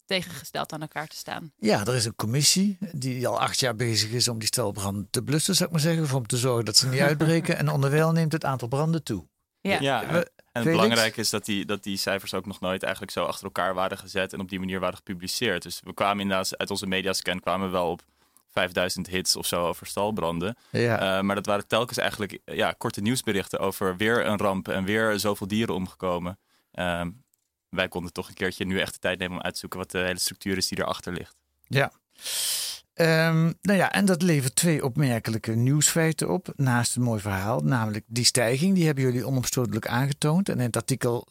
tegengesteld 0.06 0.74
aan 0.74 0.81
elkaar 0.81 1.07
te 1.07 1.16
staan. 1.16 1.51
Ja, 1.57 1.86
er 1.86 1.95
is 1.95 2.06
een 2.06 2.16
commissie 2.16 2.77
die 2.92 3.27
al 3.27 3.39
acht 3.39 3.60
jaar 3.60 3.75
bezig 3.75 4.12
is 4.12 4.27
om 4.27 4.39
die 4.39 4.48
stelbranden 4.48 5.07
te 5.10 5.24
blussen, 5.24 5.56
zou 5.56 5.66
ik 5.66 5.75
maar 5.75 5.83
zeggen. 5.83 6.04
Of 6.04 6.13
om 6.13 6.27
te 6.27 6.38
zorgen 6.38 6.66
dat 6.66 6.77
ze 6.77 6.88
niet 6.88 7.00
uitbreken. 7.00 7.57
en 7.57 7.69
onderwijl 7.69 8.12
neemt 8.12 8.31
het 8.31 8.45
aantal 8.45 8.68
branden 8.68 9.04
toe. 9.04 9.27
Ja, 9.62 9.80
ja 9.80 10.04
en 10.04 10.25
het 10.51 10.63
belangrijke 10.63 11.19
is 11.19 11.30
dat 11.30 11.45
die, 11.45 11.66
dat 11.66 11.83
die 11.83 11.98
cijfers 11.98 12.33
ook 12.33 12.45
nog 12.45 12.60
nooit 12.60 12.83
eigenlijk 12.83 13.13
zo 13.13 13.25
achter 13.25 13.44
elkaar 13.44 13.74
waren 13.74 13.98
gezet 13.98 14.33
en 14.33 14.39
op 14.39 14.50
die 14.50 14.60
manier 14.60 14.80
waren 14.80 14.95
gepubliceerd. 14.95 15.63
Dus 15.63 15.80
we 15.83 15.94
kwamen 15.94 16.21
inderdaad 16.21 16.57
uit 16.57 16.71
onze 16.71 16.88
mediascan 16.88 17.39
kwamen 17.39 17.68
we 17.68 17.74
wel 17.74 17.89
op 17.89 18.01
5000 18.48 19.07
hits 19.07 19.36
of 19.36 19.45
zo 19.45 19.68
over 19.68 19.88
stalbranden. 19.88 20.57
Ja. 20.69 21.18
Uh, 21.18 21.24
maar 21.24 21.36
dat 21.36 21.45
waren 21.45 21.68
telkens 21.68 21.98
eigenlijk 21.98 22.39
ja, 22.45 22.71
korte 22.77 23.01
nieuwsberichten 23.01 23.60
over 23.60 23.98
weer 23.98 24.25
een 24.25 24.38
ramp 24.38 24.68
en 24.68 24.83
weer 24.83 25.19
zoveel 25.19 25.48
dieren 25.48 25.75
omgekomen. 25.75 26.39
Uh, 26.74 27.01
wij 27.69 27.88
konden 27.88 28.13
toch 28.13 28.27
een 28.27 28.33
keertje 28.33 28.66
nu 28.66 28.80
echt 28.80 28.94
de 28.94 29.00
tijd 29.00 29.19
nemen 29.19 29.38
om 29.38 29.44
uit 29.44 29.54
te 29.54 29.60
zoeken 29.60 29.80
wat 29.80 29.92
de 29.92 29.98
hele 29.98 30.19
structuur 30.19 30.57
is 30.57 30.68
die 30.68 30.80
erachter 30.80 31.13
ligt. 31.13 31.36
Ja. 31.68 31.92
Um, 32.94 33.54
nou 33.62 33.77
ja, 33.77 33.92
en 33.92 34.06
dat 34.06 34.21
levert 34.21 34.56
twee 34.56 34.83
opmerkelijke 34.83 35.56
nieuwsfeiten 35.56 36.30
op. 36.30 36.54
Naast 36.56 36.95
een 36.95 37.01
mooi 37.01 37.21
verhaal, 37.21 37.60
namelijk 37.60 38.06
die 38.07 38.25
stijging. 38.25 38.75
Die 38.75 38.86
hebben 38.86 39.04
jullie 39.04 39.27
onomstotelijk 39.27 39.88
aangetoond. 39.88 40.50
En 40.50 40.57
in 40.57 40.66
het 40.66 40.75
artikel, 40.75 41.27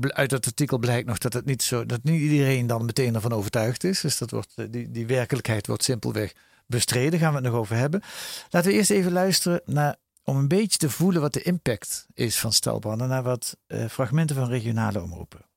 uit 0.00 0.30
dat 0.30 0.46
artikel 0.46 0.78
blijkt 0.78 1.06
nog 1.06 1.18
dat, 1.18 1.32
het 1.32 1.44
niet, 1.44 1.62
zo, 1.62 1.86
dat 1.86 2.02
niet 2.02 2.20
iedereen 2.20 2.66
dan 2.66 2.84
meteen 2.84 3.14
ervan 3.14 3.32
overtuigd 3.32 3.84
is. 3.84 4.00
Dus 4.00 4.18
dat 4.18 4.30
wordt, 4.30 4.72
die, 4.72 4.90
die 4.90 5.06
werkelijkheid 5.06 5.66
wordt 5.66 5.84
simpelweg 5.84 6.32
bestreden. 6.66 7.18
Gaan 7.18 7.30
we 7.30 7.38
het 7.40 7.46
nog 7.46 7.54
over 7.54 7.76
hebben. 7.76 8.02
Laten 8.50 8.70
we 8.70 8.76
eerst 8.76 8.90
even 8.90 9.12
luisteren 9.12 9.60
naar, 9.64 9.96
om 10.24 10.36
een 10.36 10.48
beetje 10.48 10.78
te 10.78 10.90
voelen 10.90 11.20
wat 11.20 11.32
de 11.32 11.42
impact 11.42 12.06
is 12.14 12.38
van 12.38 12.52
stelbranden. 12.52 13.08
Naar 13.08 13.22
wat 13.22 13.56
uh, 13.66 13.86
fragmenten 13.88 14.36
van 14.36 14.48
regionale 14.48 15.02
omroepen. 15.02 15.50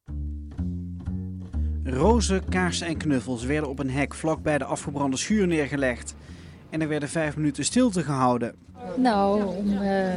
Rozen, 1.87 2.49
kaarsen 2.49 2.87
en 2.87 2.97
knuffels 2.97 3.43
werden 3.43 3.69
op 3.69 3.79
een 3.79 3.89
hek 3.89 4.13
vlak 4.13 4.43
bij 4.43 4.57
de 4.57 4.63
afgebrande 4.63 5.17
schuur 5.17 5.47
neergelegd. 5.47 6.15
En 6.69 6.81
er 6.81 6.87
werden 6.87 7.09
vijf 7.09 7.35
minuten 7.35 7.65
stilte 7.65 8.03
gehouden. 8.03 8.55
Nou, 8.97 9.43
om 9.45 9.67
uh, 9.71 10.13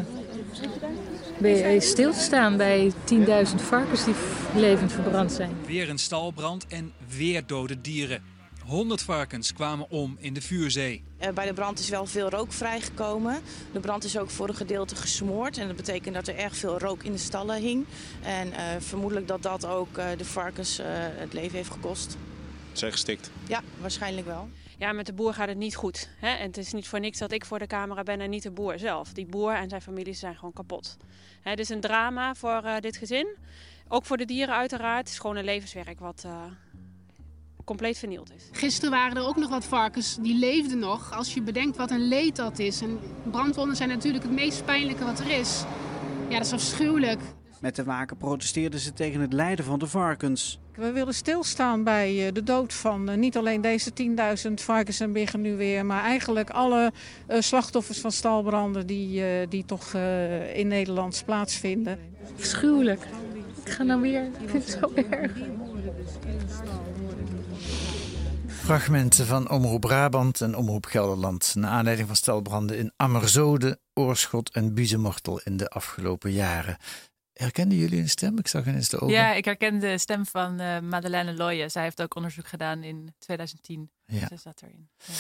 bij 1.39 1.81
stil 1.81 2.13
te 2.13 2.19
staan 2.19 2.57
bij 2.57 2.93
10.000 3.13 3.27
varkens 3.57 4.05
die 4.05 4.15
levend 4.55 4.93
verbrand 4.93 5.33
zijn. 5.33 5.51
Weer 5.67 5.91
een 5.91 5.99
stalbrand 5.99 6.67
en 6.67 6.93
weer 7.17 7.43
dode 7.47 7.81
dieren. 7.81 8.23
100 8.69 9.03
varkens 9.03 9.53
kwamen 9.53 9.91
om 9.91 10.17
in 10.19 10.35
de 10.35 10.41
vuurzee. 10.41 11.05
Uh, 11.21 11.29
bij 11.29 11.47
de 11.47 11.53
brand 11.53 11.79
is 11.79 11.89
wel 11.89 12.07
veel 12.07 12.29
rook 12.29 12.53
vrijgekomen. 12.53 13.41
De 13.73 13.81
brand 13.81 14.05
is 14.05 14.19
ook 14.19 14.31
voor 14.31 14.49
een 14.49 14.55
gedeelte 14.55 14.97
gesmoord. 14.97 15.59
En 15.59 15.67
dat 15.67 15.77
betekent 15.77 16.15
dat 16.15 16.29
er 16.29 16.37
erg 16.37 16.57
veel 16.57 16.79
rook 16.79 17.03
in 17.03 17.13
de 17.13 17.19
stallen 17.19 17.61
hing. 17.61 17.87
En 18.23 18.49
uh, 18.49 18.55
vermoedelijk 18.79 19.29
dat 19.29 19.43
dat 19.43 19.67
ook 19.67 19.99
uh, 19.99 20.07
de 20.17 20.25
varkens 20.25 20.81
het 20.83 21.33
leven 21.33 21.57
heeft 21.57 21.71
gekost. 21.71 22.17
Zijn 22.73 22.93
gestikt? 22.93 23.31
Ja, 23.47 23.63
waarschijnlijk 23.81 24.27
wel. 24.27 24.49
Ja, 24.79 24.93
met 24.93 25.07
de 25.07 25.13
boer 25.13 25.35
gaat 25.35 25.49
het 25.49 25.57
niet 25.59 25.77
goed. 25.77 26.09
Hè? 26.19 26.29
En 26.29 26.47
het 26.47 26.57
is 26.57 26.73
niet 26.73 26.89
voor 26.89 27.01
niks 27.01 27.19
dat 27.19 27.33
ik 27.33 27.45
voor 27.45 27.59
de 27.59 27.67
camera 27.67 28.03
ben 28.03 28.21
en 28.21 28.31
niet 28.31 28.43
de 28.43 28.51
boer 28.51 28.79
zelf. 28.79 29.13
Die 29.13 29.27
boer 29.27 29.53
en 29.53 29.69
zijn 29.69 29.83
familie 29.83 30.15
zijn 30.15 30.35
gewoon 30.35 30.53
kapot. 30.53 30.97
Hè, 31.41 31.51
het 31.51 31.59
is 31.59 31.69
een 31.69 31.81
drama 31.81 32.35
voor 32.35 32.63
dit 32.81 32.97
gezin. 32.97 33.27
Ook 33.89 34.05
voor 34.05 34.17
de 34.17 34.25
dieren 34.25 34.55
uiteraard. 34.55 34.99
Het 34.99 35.09
is 35.09 35.19
gewoon 35.19 35.37
een 35.37 35.45
levenswerk 35.45 36.01
wat 36.01 36.27
compleet 37.69 37.99
vernield 37.99 38.33
is. 38.35 38.49
Gisteren 38.53 38.91
waren 38.91 39.17
er 39.17 39.27
ook 39.27 39.37
nog 39.37 39.51
wat 39.51 39.65
varkens 39.65 40.17
die 40.21 40.39
leefden 40.39 40.79
nog. 40.79 41.13
Als 41.13 41.35
je 41.35 41.43
bedenkt 41.43 41.77
wat 41.77 41.91
een 41.91 42.09
leed 42.09 42.37
dat 42.37 42.59
is. 42.59 42.81
En 42.81 42.99
brandwonden 43.31 43.77
zijn 43.77 43.89
natuurlijk 43.89 44.25
het 44.25 44.33
meest 44.33 44.65
pijnlijke 44.65 45.05
wat 45.05 45.21
er 45.21 45.31
is. 45.31 45.65
Ja, 46.29 46.37
dat 46.37 46.47
is 46.47 46.53
afschuwelijk. 46.53 47.21
Met 47.61 47.77
de 47.77 47.85
waken 47.85 48.17
protesteerden 48.17 48.81
ze 48.81 48.93
tegen 48.93 49.21
het 49.21 49.33
lijden 49.33 49.65
van 49.65 49.79
de 49.79 49.87
varkens. 49.87 50.59
We 50.75 50.93
willen 50.93 51.15
stilstaan 51.15 51.85
bij 51.85 52.27
eh, 52.27 52.33
de 52.33 52.43
dood 52.43 52.73
van 52.73 53.09
eh, 53.09 53.17
niet 53.17 53.37
alleen 53.37 53.61
deze 53.61 53.91
10.000 54.49 54.55
varkens 54.55 55.01
en 55.01 55.13
biggen 55.13 55.41
nu 55.41 55.57
weer, 55.57 55.87
maar 55.87 56.03
eigenlijk 56.03 56.51
alle 56.51 56.93
uh, 57.29 57.41
slachtoffers 57.41 57.99
van 58.01 58.13
stalbranden 58.13 58.87
die, 58.87 59.49
die 59.49 59.65
toch 59.65 59.95
in 60.55 60.69
Nederland 60.69 61.23
plaatsvinden. 61.25 61.99
Afschuwelijk. 62.39 63.01
Ik 63.65 63.71
ga 63.71 63.83
nou 63.83 64.01
weer. 64.01 64.25
Ik 64.25 64.49
vind 64.49 64.65
het 64.65 64.79
zo 64.81 64.93
erg. 65.11 65.33
Fragmenten 68.69 69.27
van 69.27 69.51
Omroep 69.51 69.81
Brabant 69.81 70.41
en 70.41 70.57
Omroep 70.57 70.87
Gelderland. 70.87 71.55
Naar 71.55 71.71
aanleiding 71.71 72.07
van 72.07 72.17
stelbranden 72.17 72.79
in 72.79 72.93
Ammerzode, 72.97 73.81
Oorschot 73.95 74.51
en 74.51 74.75
Buzemortel 74.75 75.41
in 75.45 75.57
de 75.57 75.69
afgelopen 75.69 76.33
jaren. 76.33 76.77
Herkenden 77.33 77.79
jullie 77.79 78.01
een 78.01 78.09
stem? 78.09 78.39
Ik 78.39 78.49
zag 78.49 78.67
ineens 78.67 78.89
de 78.89 79.01
ogen. 79.01 79.15
Ja, 79.15 79.33
ik 79.33 79.45
herken 79.45 79.79
de 79.79 79.99
stem 79.99 80.27
van 80.27 80.61
uh, 80.61 80.81
Madeleine 80.81 81.35
Loye. 81.35 81.69
Zij 81.69 81.83
heeft 81.83 82.03
ook 82.03 82.15
onderzoek 82.15 82.47
gedaan 82.47 82.83
in 82.83 83.15
2010. 83.19 83.91
Ja. 84.05 84.27
Ze 84.27 84.37
zat 84.37 84.63
erin. 84.63 84.89
Ja. 84.97 85.15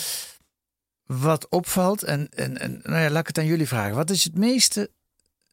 Wat 1.02 1.48
opvalt, 1.48 2.02
en, 2.02 2.28
en, 2.28 2.58
en 2.58 2.80
nou 2.82 3.02
ja, 3.02 3.10
laat 3.10 3.20
ik 3.20 3.26
het 3.26 3.38
aan 3.38 3.46
jullie 3.46 3.68
vragen. 3.68 3.94
Wat 3.94 4.10
is 4.10 4.24
het 4.24 4.34
meeste 4.34 4.90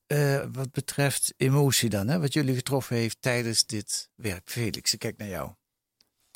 uh, 0.08 0.44
wat 0.52 0.72
betreft 0.72 1.34
emotie 1.38 1.90
dan, 1.90 2.08
hè? 2.08 2.20
wat 2.20 2.34
jullie 2.34 2.56
getroffen 2.56 2.96
heeft 2.96 3.18
tijdens 3.20 3.66
dit 3.66 4.10
werk? 4.16 4.50
Felix, 4.50 4.94
ik 4.94 5.00
kijk 5.00 5.18
naar 5.18 5.28
jou. 5.28 5.52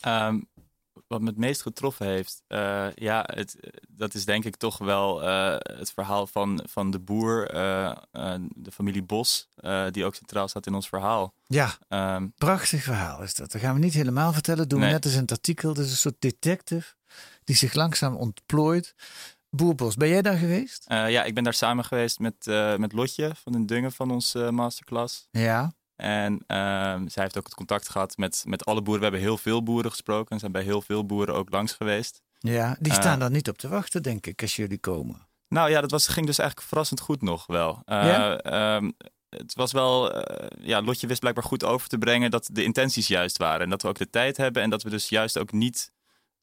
Um, 0.07 0.47
wat 1.09 1.21
me 1.21 1.27
het 1.27 1.37
meest 1.37 1.61
getroffen 1.61 2.05
heeft, 2.05 2.43
uh, 2.47 2.87
ja, 2.95 3.29
het, 3.33 3.55
dat 3.87 4.13
is 4.13 4.25
denk 4.25 4.45
ik 4.45 4.55
toch 4.55 4.77
wel 4.77 5.23
uh, 5.23 5.55
het 5.57 5.91
verhaal 5.91 6.27
van, 6.27 6.63
van 6.69 6.91
de 6.91 6.99
boer, 6.99 7.55
uh, 7.55 7.95
de 8.53 8.71
familie 8.71 9.03
Bos, 9.03 9.49
die 9.91 10.05
ook 10.05 10.15
centraal 10.15 10.47
staat 10.47 10.65
in 10.65 10.73
ons 10.73 10.89
verhaal. 10.89 11.33
Ja, 11.47 11.77
um, 12.15 12.33
prachtig 12.35 12.83
verhaal 12.83 13.23
is 13.23 13.35
dat. 13.35 13.51
Dat 13.51 13.61
gaan 13.61 13.73
we 13.73 13.79
niet 13.79 13.93
helemaal 13.93 14.33
vertellen, 14.33 14.67
doen 14.67 14.79
we 14.79 14.85
net 14.85 15.05
als 15.05 15.13
in 15.13 15.21
het 15.21 15.31
artikel. 15.31 15.73
Dat 15.73 15.85
is 15.85 15.91
een 15.91 15.97
soort 15.97 16.21
detective 16.21 16.93
die 17.43 17.55
zich 17.55 17.73
langzaam 17.73 18.15
ontplooit. 18.15 18.95
Boerbos, 19.49 19.95
ben 19.95 20.09
jij 20.09 20.21
daar 20.21 20.37
geweest? 20.37 20.85
ja, 20.87 21.23
ik 21.23 21.33
ben 21.33 21.43
daar 21.43 21.53
samen 21.53 21.85
geweest 21.85 22.19
met, 22.19 22.45
met 22.77 22.93
Lotje 22.93 23.31
van 23.35 23.51
den 23.51 23.65
Dungen 23.65 23.91
van 23.91 24.11
onze 24.11 24.51
masterclass. 24.51 25.27
Ja. 25.31 25.73
En 25.99 26.33
um, 26.33 27.09
zij 27.09 27.23
heeft 27.23 27.37
ook 27.37 27.45
het 27.45 27.55
contact 27.55 27.89
gehad 27.89 28.17
met, 28.17 28.43
met 28.47 28.65
alle 28.65 28.81
boeren. 28.81 29.03
We 29.03 29.09
hebben 29.09 29.27
heel 29.27 29.37
veel 29.37 29.63
boeren 29.63 29.91
gesproken 29.91 30.31
en 30.31 30.39
zijn 30.39 30.51
bij 30.51 30.63
heel 30.63 30.81
veel 30.81 31.05
boeren 31.05 31.35
ook 31.35 31.49
langs 31.49 31.73
geweest. 31.73 32.21
Ja, 32.39 32.77
die 32.79 32.93
staan 32.93 33.13
uh, 33.13 33.19
daar 33.19 33.31
niet 33.31 33.49
op 33.49 33.57
te 33.57 33.67
wachten, 33.67 34.03
denk 34.03 34.25
ik, 34.25 34.41
als 34.41 34.55
jullie 34.55 34.77
komen. 34.77 35.27
Nou 35.47 35.69
ja, 35.69 35.81
dat 35.81 35.91
was, 35.91 36.07
ging 36.07 36.25
dus 36.25 36.37
eigenlijk 36.37 36.69
verrassend 36.69 36.99
goed 36.99 37.21
nog 37.21 37.45
wel. 37.45 37.81
Ja? 37.85 38.75
um, 38.75 38.93
het 39.29 39.53
was 39.55 39.71
wel, 39.71 40.15
uh, 40.15 40.47
ja, 40.59 40.81
Lotje 40.81 41.07
wist 41.07 41.19
blijkbaar 41.19 41.43
goed 41.43 41.63
over 41.63 41.87
te 41.87 41.97
brengen 41.97 42.31
dat 42.31 42.49
de 42.51 42.63
intenties 42.63 43.07
juist 43.07 43.37
waren. 43.37 43.61
En 43.61 43.69
dat 43.69 43.81
we 43.81 43.87
ook 43.87 43.97
de 43.97 44.09
tijd 44.09 44.37
hebben 44.37 44.61
en 44.61 44.69
dat 44.69 44.83
we 44.83 44.89
dus 44.89 45.09
juist 45.09 45.37
ook 45.37 45.51
niet 45.51 45.91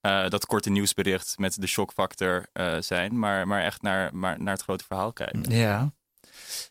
uh, 0.06 0.28
dat 0.28 0.46
korte 0.46 0.70
nieuwsbericht 0.70 1.38
met 1.38 1.60
de 1.60 1.66
shockfactor 1.66 2.46
uh, 2.52 2.76
zijn, 2.80 3.18
maar, 3.18 3.46
maar 3.46 3.62
echt 3.62 3.82
naar, 3.82 4.16
maar 4.16 4.42
naar 4.42 4.54
het 4.54 4.62
grote 4.62 4.84
verhaal 4.84 5.12
kijken. 5.12 5.42
Ja. 5.50 5.92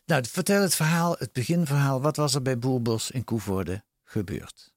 Nou, 0.04 0.24
vertel 0.28 0.62
het 0.62 0.74
verhaal, 0.74 1.14
het 1.18 1.32
beginverhaal. 1.32 2.00
Wat 2.00 2.16
was 2.16 2.34
er 2.34 2.42
bij 2.42 2.58
Boerbos 2.58 3.10
in 3.10 3.24
Koevoorde 3.24 3.84
gebeurd? 4.04 4.72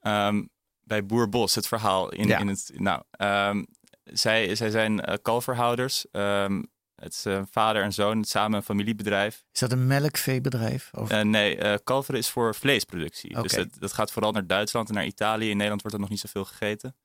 Um, 0.00 0.50
bij 0.80 1.06
Boerbos, 1.06 1.54
het 1.54 1.68
verhaal 1.68 2.08
in, 2.12 2.26
Ja. 2.26 2.38
in 2.38 2.48
het. 2.48 2.70
Nou, 2.74 3.02
um, 3.18 3.66
zij, 4.04 4.54
zij 4.54 4.70
zijn 4.70 5.10
uh, 5.10 5.14
kalverhouders. 5.22 6.06
Um, 6.12 6.70
het 6.94 7.12
is 7.12 7.26
uh, 7.26 7.42
vader 7.50 7.82
en 7.82 7.92
zoon, 7.92 8.24
samen 8.24 8.56
een 8.56 8.64
familiebedrijf. 8.64 9.44
Is 9.52 9.60
dat 9.60 9.72
een 9.72 9.86
melkveebedrijf? 9.86 10.90
Of? 10.92 11.12
Uh, 11.12 11.20
nee, 11.20 11.78
kalveren 11.78 12.20
is 12.20 12.28
voor 12.28 12.54
vleesproductie. 12.54 13.42
Dus 13.42 13.52
dat, 13.52 13.68
dat 13.78 13.92
gaat 13.92 14.12
vooral 14.12 14.32
naar 14.32 14.46
Duitsland 14.46 14.88
en 14.88 14.94
naar 14.94 15.04
Italië. 15.06 15.50
In 15.50 15.56
Nederland 15.56 15.80
wordt 15.80 15.96
er 15.96 16.02
nog 16.02 16.10
niet 16.10 16.20
zoveel 16.20 16.44
gegeten. 16.44 16.96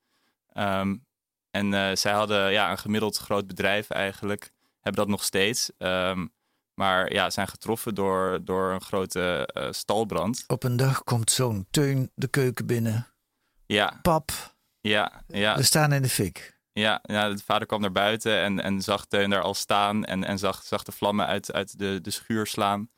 En 1.50 1.98
zij 1.98 2.12
hadden 2.12 2.52
ja, 2.52 2.70
een 2.70 2.78
gemiddeld 2.78 3.16
groot 3.16 3.46
bedrijf 3.46 3.90
eigenlijk. 3.90 4.50
Hebben 4.80 5.02
dat 5.02 5.10
nog 5.10 5.24
steeds. 5.24 5.70
Um, 5.78 6.32
maar 6.74 7.12
ja, 7.12 7.30
zijn 7.30 7.48
getroffen 7.48 7.94
door, 7.94 8.44
door 8.44 8.72
een 8.72 8.80
grote 8.80 9.48
uh, 9.54 9.66
stalbrand. 9.70 10.44
Op 10.46 10.62
een 10.62 10.76
dag 10.76 11.04
komt 11.04 11.30
zo'n 11.30 11.66
Teun 11.70 12.10
de 12.14 12.28
keuken 12.28 12.66
binnen. 12.66 13.06
Ja. 13.66 13.98
Pap, 14.02 14.32
Ja, 14.80 15.22
ja. 15.26 15.56
we 15.56 15.62
staan 15.62 15.92
in 15.92 16.02
de 16.02 16.08
fik. 16.08 16.58
Ja, 16.72 17.00
ja, 17.02 17.28
de 17.28 17.42
vader 17.44 17.66
kwam 17.66 17.80
naar 17.80 17.92
buiten 17.92 18.40
en, 18.40 18.60
en 18.60 18.82
zag 18.82 19.06
Teun 19.06 19.30
daar 19.30 19.42
al 19.42 19.54
staan 19.54 20.04
en, 20.04 20.24
en 20.24 20.38
zag, 20.38 20.62
zag 20.62 20.82
de 20.82 20.92
vlammen 20.92 21.26
uit, 21.26 21.52
uit 21.52 21.78
de, 21.78 22.00
de 22.00 22.10
schuur 22.10 22.46
slaan. 22.46 22.88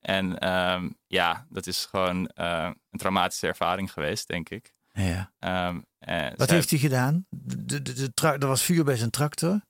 En 0.00 0.48
um, 0.48 0.96
ja, 1.06 1.46
dat 1.48 1.66
is 1.66 1.86
gewoon 1.90 2.30
uh, 2.34 2.70
een 2.90 2.98
traumatische 2.98 3.46
ervaring 3.46 3.92
geweest, 3.92 4.28
denk 4.28 4.48
ik. 4.48 4.74
Ja. 4.92 5.32
Um, 5.68 5.84
en 5.98 6.34
Wat 6.36 6.50
heeft 6.50 6.70
hij 6.70 6.78
gedaan? 6.78 7.26
De, 7.30 7.82
de, 7.82 7.92
de, 7.92 8.10
er 8.22 8.46
was 8.46 8.62
vuur 8.62 8.84
bij 8.84 8.96
zijn 8.96 9.10
tractor. 9.10 9.60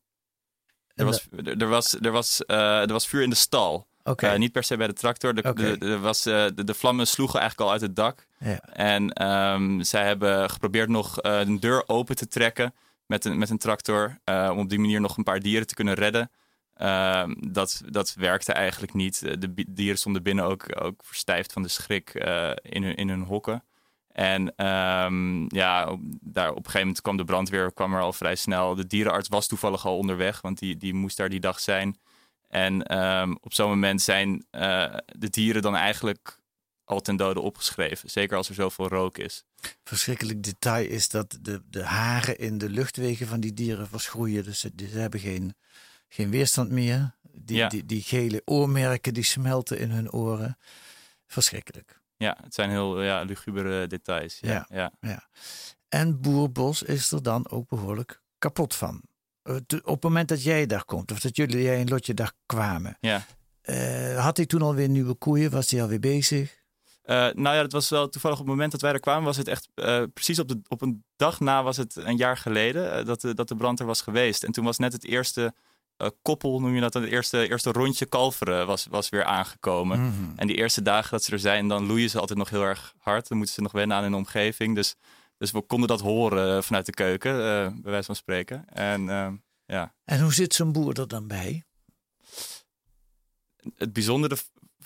Er 0.95 1.05
was, 1.05 1.27
er, 1.45 1.69
was, 1.69 2.01
er, 2.01 2.11
was, 2.11 2.43
uh, 2.47 2.81
er 2.81 2.93
was 2.93 3.09
vuur 3.09 3.23
in 3.23 3.31
de 3.31 3.37
stal. 3.37 3.87
Oké. 4.05 4.33
Uh, 4.33 4.39
niet 4.39 4.53
per 4.53 4.65
se 4.65 4.77
bij 4.77 4.87
de 4.87 4.93
tractor. 4.93 5.35
De, 5.35 5.79
de, 5.79 5.99
was, 5.99 6.27
uh, 6.27 6.47
de, 6.55 6.65
de 6.65 6.75
vlammen 6.75 7.07
sloegen 7.07 7.41
eigenlijk 7.41 7.69
al 7.69 7.75
uit 7.75 7.87
het 7.87 7.97
dak. 7.97 8.27
Ja. 8.39 8.59
En 8.59 9.27
um, 9.27 9.83
zij 9.83 10.07
hebben 10.07 10.51
geprobeerd 10.51 10.89
nog 10.89 11.19
een 11.21 11.61
deur 11.61 11.89
open 11.89 12.17
te 12.17 12.29
trekken 12.29 12.75
met 13.07 13.25
een, 13.25 13.39
met 13.39 13.51
een 13.51 13.59
tractor. 13.59 14.19
om 14.25 14.59
op 14.59 14.69
die 14.69 14.79
manier 14.79 15.01
nog 15.01 15.17
een 15.17 15.25
paar 15.25 15.41
dieren 15.41 15.67
te 15.67 15.75
kunnen 15.75 15.95
redden. 15.95 16.31
Um, 16.83 17.53
dat, 17.53 17.83
dat 17.87 18.15
werkte 18.15 18.53
eigenlijk 18.53 18.95
niet. 18.95 19.21
De 19.21 19.65
dieren 19.69 19.99
stonden 19.99 20.23
binnen 20.23 20.45
ook, 20.45 20.83
ook 20.83 21.05
verstijfd 21.05 21.53
van 21.53 21.63
de 21.63 21.69
schrik 21.69 22.15
in, 22.63 22.83
hun, 22.83 22.95
in 22.97 23.09
hun 23.09 23.23
hokken. 23.23 23.65
En 24.13 24.67
um, 24.67 25.47
ja, 25.55 25.91
op, 25.91 26.01
daar, 26.21 26.51
op 26.51 26.57
een 26.57 26.65
gegeven 26.65 26.81
moment 26.81 27.01
kwam 27.01 27.17
de 27.17 27.25
brandweer 27.25 27.73
kwam 27.73 27.95
er 27.95 28.01
al 28.01 28.13
vrij 28.13 28.35
snel. 28.37 28.75
De 28.75 28.87
dierenarts 28.87 29.29
was 29.29 29.47
toevallig 29.47 29.87
al 29.87 29.97
onderweg, 29.97 30.41
want 30.41 30.59
die, 30.59 30.77
die 30.77 30.95
moest 30.95 31.17
daar 31.17 31.29
die 31.29 31.41
dag 31.41 31.61
zijn. 31.61 31.99
En 32.49 32.99
um, 32.99 33.39
op 33.41 33.55
zo'n 33.55 33.69
moment 33.69 34.03
zijn 34.03 34.31
uh, 34.31 34.95
de 35.07 35.31
dieren 35.31 35.63
dan 35.63 35.77
eigenlijk 35.77 36.41
al 36.85 37.01
ten 37.01 37.17
dode 37.17 37.41
opgeschreven. 37.41 38.11
Zeker 38.11 38.37
als 38.37 38.49
er 38.49 38.55
zoveel 38.55 38.89
rook 38.89 39.19
is. 39.19 39.45
Verschrikkelijk 39.85 40.43
detail 40.43 40.89
is 40.89 41.09
dat 41.09 41.39
de, 41.41 41.63
de 41.71 41.83
haren 41.85 42.39
in 42.39 42.59
de 42.59 42.69
luchtwegen 42.69 43.27
van 43.27 43.41
die 43.41 43.55
dieren 43.55 43.89
verschroeien. 43.89 44.45
Dus 44.45 44.61
ze, 44.61 44.73
ze 44.77 44.99
hebben 44.99 45.21
geen, 45.21 45.55
geen 46.09 46.31
weerstand 46.31 46.71
meer. 46.71 47.15
Die, 47.35 47.57
Ja. 47.57 47.69
die, 47.69 47.87
die 47.87 48.03
gele 48.03 48.43
oormerken 48.45 49.15
die 49.15 49.25
smelten 49.25 49.79
in 49.79 49.91
hun 49.91 50.13
oren. 50.13 50.59
Verschrikkelijk. 51.27 52.01
Ja, 52.23 52.37
het 52.43 52.55
zijn 52.55 52.71
heel 52.71 53.03
ja, 53.03 53.23
lugubere 53.23 53.87
details. 53.87 54.39
Ja, 54.41 54.67
Ja. 54.71 54.93
ja. 55.01 55.29
En 55.89 56.21
Boerbos 56.21 56.83
is 56.83 57.13
er 57.13 57.23
dan 57.23 57.51
ook 57.51 57.69
behoorlijk 57.69 58.23
kapot 58.39 58.75
van. 58.75 59.01
Eh, 59.43 59.55
Op 59.83 59.95
het 59.95 60.03
moment 60.03 60.29
dat 60.29 60.43
jij 60.43 60.67
daar 60.67 60.85
komt, 60.85 61.13
of 61.13 61.21
dat 61.21 61.37
jullie 61.37 61.63
jij 61.63 61.81
en 61.81 61.89
Lotje 61.89 62.15
daar 62.15 62.33
kwamen, 62.47 62.97
ja. 63.01 63.25
eh, 63.63 64.25
had 64.25 64.37
hij 64.37 64.47
toen 64.47 64.63
alweer 64.63 64.89
nieuwe 64.89 65.15
koeien? 65.15 65.51
Was 65.51 65.71
hij 65.71 65.83
alweer 65.83 66.01
bezig? 66.01 66.61
Uh, 67.05 67.17
nou 67.17 67.57
ja, 67.57 67.63
het 67.63 67.73
was 67.73 67.89
wel 67.89 68.09
toevallig 68.09 68.39
op 68.39 68.45
het 68.45 68.55
moment 68.55 68.73
dat 68.73 68.81
wij 68.81 68.93
er 68.93 69.01
kwamen, 69.01 69.25
was 69.25 69.37
het 69.37 69.49
echt 69.49 69.69
uh, 69.75 70.03
precies 70.15 70.39
op, 70.39 70.49
de, 70.49 70.61
op 70.69 70.83
een 70.83 71.05
dag 71.17 71.41
na 71.41 71.63
was 71.63 71.77
het 71.77 71.97
een 71.97 72.17
jaar 72.17 72.37
geleden 72.37 73.07
dat, 73.07 73.21
de, 73.21 73.35
dat 73.35 73.49
de 73.49 73.57
brand 73.57 73.81
er 73.81 73.87
was 73.87 74.01
geweest. 74.03 74.45
En 74.45 74.53
toen 74.53 74.65
was 74.65 74.79
net 74.79 74.93
het 74.93 75.05
eerste 75.05 75.55
koppel, 76.23 76.61
noem 76.61 76.75
je 76.75 76.81
dat, 76.81 76.95
het 76.95 77.05
eerste, 77.05 77.49
eerste 77.49 77.73
rondje 77.73 78.07
kalveren 78.07 78.67
was, 78.67 78.87
was 78.91 79.09
weer 79.09 79.25
aangekomen. 79.25 80.01
Mhm. 80.01 80.37
En 80.37 80.47
die 80.47 80.57
eerste 80.57 80.83
dagen 80.83 81.11
dat 81.11 81.23
ze 81.23 81.33
er 81.33 81.39
zijn, 81.39 81.69
dan 81.69 81.87
loeien 81.87 82.11
ze 82.11 82.21
altijd 82.21 82.39
nog 82.39 82.51
heel 82.51 82.63
erg 82.63 82.95
hard. 82.99 83.29
Dan 83.29 83.37
moeten 83.37 83.55
ze 83.55 83.63
nog 83.63 83.73
wennen 83.73 83.97
aan 83.97 84.03
hun 84.03 84.15
omgeving. 84.15 84.75
Dus, 84.75 84.95
dus 85.39 85.51
we 85.51 85.61
konden 85.61 85.89
dat 85.89 86.01
horen 86.01 86.57
uh, 86.57 86.63
vanuit 86.63 86.87
de 86.87 86.93
keuken, 86.93 87.35
uh, 87.35 87.43
bij 87.83 87.91
wijze 87.91 88.07
van 88.07 88.17
spreken. 88.17 88.69
En 88.69 89.03
uh, 89.03 89.29
ja. 89.67 89.95
En 90.05 90.21
hoe 90.21 90.35
zit 90.35 90.55
zo'n 90.55 90.73
boer 90.73 91.01
er 91.01 91.09
dan 91.09 91.27
bij? 91.27 91.65
Het 93.77 93.93
bijzondere 93.93 94.37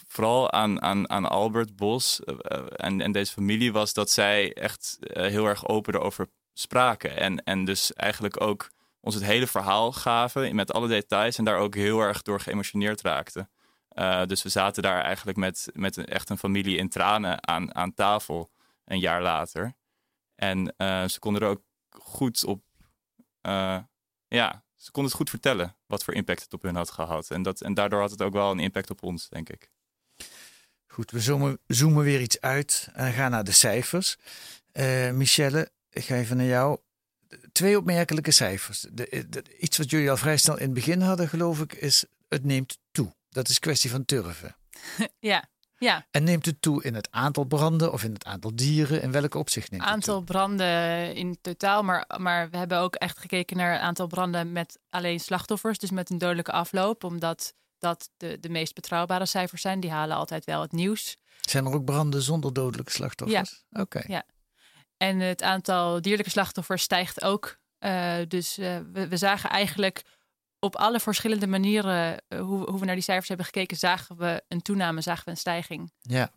vooral 0.06 0.52
aan, 0.52 0.82
aan, 0.82 1.10
aan 1.10 1.28
Albert 1.28 1.76
Bos 1.76 2.20
uh, 2.24 2.34
en, 2.76 3.00
en 3.00 3.12
deze 3.12 3.32
familie 3.32 3.72
was 3.72 3.92
dat 3.92 4.10
zij 4.10 4.52
echt 4.52 4.96
heel 5.00 5.46
erg 5.46 5.68
open 5.68 5.94
erover 5.94 6.28
spraken. 6.52 7.16
En, 7.16 7.44
en 7.44 7.64
dus 7.64 7.92
eigenlijk 7.92 8.40
ook 8.40 8.70
ons 9.06 9.14
het 9.14 9.24
hele 9.24 9.46
verhaal 9.46 9.92
gaven 9.92 10.54
met 10.54 10.72
alle 10.72 10.88
details 10.88 11.38
en 11.38 11.44
daar 11.44 11.58
ook 11.58 11.74
heel 11.74 12.00
erg 12.00 12.22
door 12.22 12.40
geëmotioneerd 12.40 13.00
raakten. 13.00 13.50
Uh, 13.92 14.24
dus 14.24 14.42
we 14.42 14.48
zaten 14.48 14.82
daar 14.82 15.02
eigenlijk 15.02 15.38
met, 15.38 15.68
met 15.72 15.96
een, 15.96 16.06
echt 16.06 16.30
een 16.30 16.38
familie 16.38 16.76
in 16.76 16.88
tranen 16.88 17.48
aan, 17.48 17.74
aan 17.74 17.94
tafel 17.94 18.50
een 18.84 18.98
jaar 18.98 19.22
later. 19.22 19.74
En 20.34 20.74
uh, 20.78 21.04
ze 21.04 21.18
konden 21.18 21.42
er 21.42 21.48
ook 21.48 21.62
goed 21.88 22.44
op, 22.44 22.62
uh, 23.42 23.78
ja, 24.28 24.64
ze 24.74 24.90
konden 24.90 25.10
het 25.10 25.20
goed 25.20 25.30
vertellen 25.30 25.76
wat 25.86 26.04
voor 26.04 26.14
impact 26.14 26.42
het 26.42 26.52
op 26.52 26.62
hun 26.62 26.76
had 26.76 26.90
gehad. 26.90 27.30
En, 27.30 27.42
dat, 27.42 27.60
en 27.60 27.74
daardoor 27.74 28.00
had 28.00 28.10
het 28.10 28.22
ook 28.22 28.32
wel 28.32 28.50
een 28.50 28.60
impact 28.60 28.90
op 28.90 29.02
ons, 29.02 29.28
denk 29.28 29.48
ik. 29.48 29.70
Goed, 30.86 31.10
we 31.10 31.20
zoomen, 31.20 31.58
zoomen 31.66 32.04
weer 32.04 32.20
iets 32.20 32.40
uit 32.40 32.88
en 32.92 33.12
gaan 33.12 33.30
naar 33.30 33.44
de 33.44 33.52
cijfers. 33.52 34.16
Michelle, 35.12 35.70
ik 35.90 36.04
ga 36.04 36.14
even 36.14 36.36
naar 36.36 36.46
jou. 36.46 36.78
Twee 37.52 37.78
opmerkelijke 37.78 38.30
cijfers. 38.30 38.86
De, 38.92 39.26
de, 39.28 39.44
iets 39.58 39.78
wat 39.78 39.90
jullie 39.90 40.10
al 40.10 40.16
vrij 40.16 40.36
snel 40.36 40.56
in 40.56 40.64
het 40.64 40.74
begin 40.74 41.00
hadden, 41.00 41.28
geloof 41.28 41.60
ik, 41.60 41.72
is 41.72 42.04
het 42.28 42.44
neemt 42.44 42.78
toe. 42.92 43.14
Dat 43.28 43.48
is 43.48 43.58
kwestie 43.58 43.90
van 43.90 44.04
turven. 44.04 44.56
ja, 45.18 45.48
ja. 45.78 46.06
En 46.10 46.24
neemt 46.24 46.46
het 46.46 46.62
toe 46.62 46.82
in 46.82 46.94
het 46.94 47.08
aantal 47.10 47.44
branden 47.44 47.92
of 47.92 48.04
in 48.04 48.12
het 48.12 48.24
aantal 48.24 48.54
dieren? 48.54 49.02
In 49.02 49.10
welke 49.10 49.38
opzicht 49.38 49.70
neemt 49.70 49.82
aantal 49.82 50.16
het 50.16 50.26
toe? 50.26 50.34
branden 50.34 51.14
in 51.14 51.38
totaal, 51.40 51.82
maar, 51.82 52.04
maar 52.16 52.50
we 52.50 52.56
hebben 52.56 52.78
ook 52.78 52.94
echt 52.94 53.18
gekeken 53.18 53.56
naar 53.56 53.72
het 53.72 53.80
aantal 53.80 54.06
branden 54.06 54.52
met 54.52 54.78
alleen 54.90 55.20
slachtoffers, 55.20 55.78
dus 55.78 55.90
met 55.90 56.10
een 56.10 56.18
dodelijke 56.18 56.52
afloop, 56.52 57.04
omdat 57.04 57.54
dat 57.78 58.10
de, 58.16 58.38
de 58.40 58.48
meest 58.48 58.74
betrouwbare 58.74 59.26
cijfers 59.26 59.62
zijn. 59.62 59.80
Die 59.80 59.90
halen 59.90 60.16
altijd 60.16 60.44
wel 60.44 60.60
het 60.60 60.72
nieuws. 60.72 61.16
Zijn 61.40 61.66
er 61.66 61.72
ook 61.72 61.84
branden 61.84 62.22
zonder 62.22 62.52
dodelijke 62.52 62.92
slachtoffers? 62.92 63.64
Ja. 63.70 63.80
Oké. 63.80 64.02
Ja. 64.06 64.24
En 64.96 65.20
het 65.20 65.42
aantal 65.42 66.00
dierlijke 66.00 66.30
slachtoffers 66.30 66.82
stijgt 66.82 67.22
ook. 67.22 67.58
Uh, 67.80 68.16
dus 68.28 68.58
uh, 68.58 68.78
we, 68.92 69.08
we, 69.08 69.16
zagen 69.16 69.50
eigenlijk 69.50 70.02
op 70.58 70.76
alle 70.76 71.00
verschillende 71.00 71.46
manieren, 71.46 72.22
uh, 72.28 72.40
hoe, 72.40 72.70
hoe, 72.70 72.78
we 72.78 72.84
naar 72.84 72.94
die 72.94 73.04
cijfers 73.04 73.28
hebben 73.28 73.46
gekeken, 73.46 73.76
zagen 73.76 74.16
we 74.16 74.42
een 74.48 74.62
toename, 74.62 75.00
zagen 75.00 75.24
we 75.24 75.30
een 75.30 75.36
stijging. 75.36 75.92
Ja. 76.00 76.30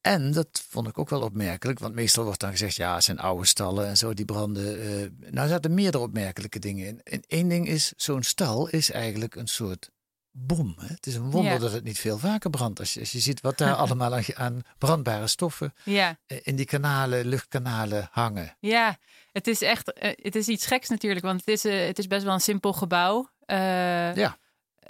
En 0.00 0.32
dat 0.32 0.64
vond 0.68 0.88
ik 0.88 0.98
ook 0.98 1.10
wel 1.10 1.22
opmerkelijk, 1.22 1.78
want 1.78 1.94
meestal 1.94 2.24
wordt 2.24 2.40
dan 2.40 2.50
gezegd, 2.50 2.76
ja, 2.76 2.94
het 2.94 3.04
zijn 3.04 3.18
oude 3.18 3.46
stallen 3.46 3.86
en 3.86 3.96
zo, 3.96 4.14
die 4.14 4.24
branden. 4.24 5.18
Nou 5.30 5.48
zaten 5.48 5.74
meerdere 5.74 6.04
opmerkelijke 6.04 6.58
dingen 6.58 6.86
in. 6.86 7.00
En 7.02 7.22
één 7.26 7.48
ding 7.48 7.68
is, 7.68 7.92
zo'n 7.96 8.22
stal 8.22 8.68
is 8.68 8.90
eigenlijk 8.90 9.34
een 9.34 9.46
soort 9.46 9.90
bom. 10.38 10.74
Hè? 10.78 10.86
Het 10.86 11.06
is 11.06 11.14
een 11.14 11.30
wonder 11.30 11.52
ja. 11.52 11.58
dat 11.58 11.72
het 11.72 11.84
niet 11.84 11.98
veel 11.98 12.18
vaker 12.18 12.50
brandt. 12.50 12.78
Als 12.78 12.94
je, 12.94 13.00
als 13.00 13.12
je 13.12 13.18
ziet 13.18 13.40
wat 13.40 13.58
daar 13.58 13.74
allemaal 13.82 14.14
aan, 14.14 14.24
aan, 14.34 14.62
brandbare 14.78 15.26
stoffen 15.26 15.74
ja. 15.84 16.18
in 16.42 16.56
die 16.56 16.66
kanalen, 16.66 17.26
luchtkanalen 17.26 18.08
hangen. 18.10 18.56
Ja, 18.60 18.98
het 19.32 19.46
is 19.46 19.62
echt, 19.62 19.92
uh, 20.02 20.10
het 20.16 20.34
is 20.34 20.48
iets 20.48 20.66
geks 20.66 20.88
natuurlijk, 20.88 21.24
want 21.24 21.40
het 21.40 21.48
is, 21.48 21.64
uh, 21.64 21.86
het 21.86 21.98
is 21.98 22.06
best 22.06 22.24
wel 22.24 22.34
een 22.34 22.40
simpel 22.40 22.72
gebouw. 22.72 23.30
ja. 23.46 24.38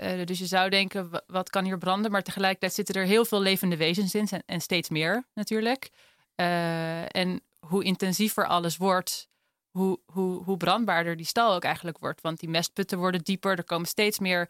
Uh, 0.00 0.24
dus 0.24 0.38
je 0.38 0.46
zou 0.46 0.70
denken, 0.70 1.22
wat 1.26 1.50
kan 1.50 1.64
hier 1.64 1.78
branden? 1.78 2.10
Maar 2.10 2.22
tegelijkertijd 2.22 2.74
zitten 2.74 2.94
er 2.94 3.06
heel 3.06 3.24
veel 3.24 3.40
levende 3.40 3.76
wezens 3.76 4.14
in 4.14 4.28
en, 4.28 4.42
en 4.46 4.60
steeds 4.60 4.88
meer 4.88 5.24
natuurlijk. 5.34 5.90
Uh, 6.36 7.16
en 7.16 7.40
hoe 7.58 7.84
intensiever 7.84 8.46
alles 8.46 8.76
wordt, 8.76 9.28
hoe, 9.70 10.00
hoe, 10.06 10.42
hoe 10.42 10.56
brandbaarder 10.56 11.16
die 11.16 11.26
stal 11.26 11.54
ook 11.54 11.64
eigenlijk 11.64 11.98
wordt. 11.98 12.20
Want 12.20 12.40
die 12.40 12.48
mestputten 12.48 12.98
worden 12.98 13.22
dieper, 13.22 13.56
er 13.56 13.64
komen 13.64 13.88
steeds 13.88 14.18
meer 14.18 14.48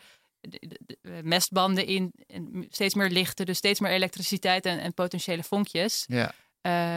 mestbanden 1.22 1.86
in, 1.86 2.12
en 2.26 2.66
steeds 2.70 2.94
meer 2.94 3.10
lichten, 3.10 3.46
dus 3.46 3.56
steeds 3.56 3.80
meer 3.80 3.90
elektriciteit 3.90 4.64
en, 4.66 4.78
en 4.78 4.94
potentiële 4.94 5.42
vonkjes. 5.42 6.04
Ja. 6.06 6.34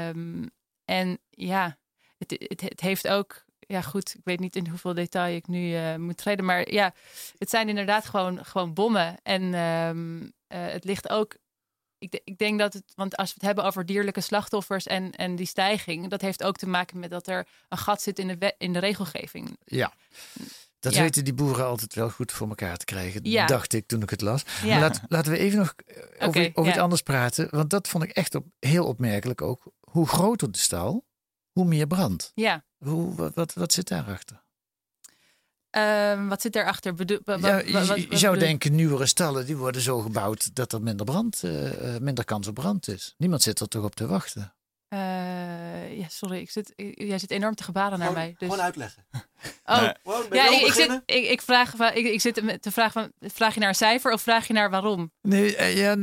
Um, 0.10 0.50
en 0.86 1.20
ja, 1.29 1.77
het, 2.18 2.32
het, 2.32 2.62
het 2.62 2.79
heeft 2.79 3.08
ook 3.08 3.48
ja, 3.74 3.82
goed, 3.82 4.15
ik 4.15 4.22
weet 4.24 4.39
niet 4.39 4.56
in 4.56 4.68
hoeveel 4.68 4.94
detail 4.94 5.36
ik 5.36 5.48
nu 5.48 5.72
uh, 5.72 5.96
moet 5.96 6.18
treden. 6.18 6.46
Maar 6.46 6.72
ja, 6.72 6.94
het 7.38 7.50
zijn 7.50 7.70
inderdaad 7.70 8.06
gewoon, 8.06 8.46
gewoon 8.46 8.74
bommen. 8.74 9.18
En 9.24 9.53
um, 9.53 10.22
uh, 10.22 10.29
het 10.48 10.84
ligt 10.84 11.10
ook. 11.10 11.36
Ik, 11.98 12.22
ik, 12.24 12.38
denk 12.38 12.60
dat 12.60 12.74
het, 12.74 12.84
want 12.96 13.15
als 13.18 13.27
we 13.27 13.34
het 13.34 13.46
hebben 13.46 13.63
over 13.63 13.86
dierlijke 13.86 14.22
slachtoffers 14.22 14.86
en, 14.86 15.12
en 15.12 15.36
die 15.36 15.46
stijging, 15.46 16.08
dat 16.08 16.22
heeft 16.22 16.44
ook 16.44 16.58
te 16.58 16.68
maken 16.68 17.00
met 17.00 17.10
dat 17.10 17.27
er 17.27 17.48
een 17.70 17.77
gat 17.77 18.01
zit 18.01 18.20
in 18.20 18.27
de, 18.27 18.38
wet, 18.38 18.56
in 18.58 18.74
de 18.74 18.79
regelgeving. 18.79 19.58
Ja. 19.65 19.94
Dat 20.79 20.93
Ja. 20.93 21.01
weten 21.01 21.24
die 21.24 21.33
boeren 21.33 21.65
altijd 21.65 21.93
wel 21.93 22.09
goed 22.09 22.31
voor 22.31 22.48
elkaar 22.50 22.77
te 22.77 22.86
krijgen, 22.86 23.21
Ja. 23.24 23.45
dacht 23.45 23.74
ik 23.74 23.88
toen 23.88 24.01
ik 24.01 24.09
het 24.09 24.21
las. 24.21 24.43
Ja. 24.63 24.67
Maar 24.69 24.79
laat, 24.79 25.01
laten 25.07 25.31
we 25.31 25.38
even 25.38 25.57
nog 25.59 25.74
eh, 25.86 26.27
over, 26.27 26.51
over 26.53 26.71
iets 26.71 26.79
anders 26.81 27.01
praten. 27.01 27.48
Want 27.51 27.69
dat 27.69 27.88
vond 27.88 28.03
ik 28.03 28.09
echt 28.12 28.36
op, 28.36 28.45
heel 28.59 28.86
opmerkelijk 28.86 29.41
ook. 29.41 29.71
Hoe 29.79 30.07
groter 30.07 30.51
de 30.51 30.57
stal, 30.57 31.05
hoe 31.51 31.65
meer 31.65 31.88
brand. 31.88 32.31
Ja. 32.36 32.63
Hoe, 32.77 33.15
wat, 33.15 33.33
wat, 33.33 33.53
wat 33.53 33.74
zit 33.74 33.88
daarachter? 33.88 34.41
Ehm, 35.69 36.27
wat 36.27 36.41
zit 36.41 36.53
daarachter? 36.53 36.95
Wa- 36.95 37.03
Ja, 37.38 37.57
je, 37.57 37.71
wat- 37.71 38.01
je 38.01 38.07
wat 38.07 38.19
zou 38.19 38.38
denken, 38.38 38.75
nieuwere 38.75 39.05
stallen 39.05 39.45
die 39.45 39.57
worden 39.57 39.81
zo 39.81 40.00
gebouwd 40.00 40.55
dat 40.55 40.74
er 40.74 40.81
minder, 40.81 41.05
brand, 41.05 41.43
eh, 41.43 41.95
eh, 41.95 42.01
minder 42.01 42.25
kans 42.25 42.48
op 42.48 42.53
brand 42.53 42.88
is. 42.88 43.13
Niemand 43.17 43.41
zit 43.41 43.59
er 43.59 43.67
toch 43.67 43.83
op 43.83 43.95
te 43.95 44.07
wachten? 44.07 44.53
Eh, 44.89 45.98
ja, 45.98 46.05
sorry, 46.08 46.38
ik 46.38 46.51
zit, 46.51 46.74
ik- 46.75 47.01
jij 47.01 47.19
zit 47.19 47.31
enorm 47.31 47.55
te 47.55 47.63
gebaren 47.63 48.00
naar 48.00 48.12
mij. 48.12 48.36
Dus... 48.38 48.50
Gewoon 48.50 48.62
uitleggen. 48.63 49.05
Oh, 49.65 49.81
Nee. 49.81 49.93
Gewoon 50.03 50.29
bij 50.29 50.38
ja, 50.38 50.50
ik, 50.60 50.62
ik, 50.67 50.74
zit, 50.74 51.01
ik, 51.05 51.25
ik, 51.29 51.41
vraag, 51.41 51.74
ik, 51.93 52.05
ik 52.05 52.22
zit 52.22 52.34
te 52.62 52.72
vragen 52.72 52.91
van, 52.91 53.29
vraag 53.31 53.53
je 53.53 53.60
naar 53.60 53.69
een 53.69 53.75
cijfer 53.75 54.12
of 54.13 54.22
vraag 54.22 54.48
je 54.48 54.53
naar 54.53 54.69
waarom? 54.69 55.12
Nee, 55.22 55.55
eh, 55.55 55.77
ja, 55.77 55.96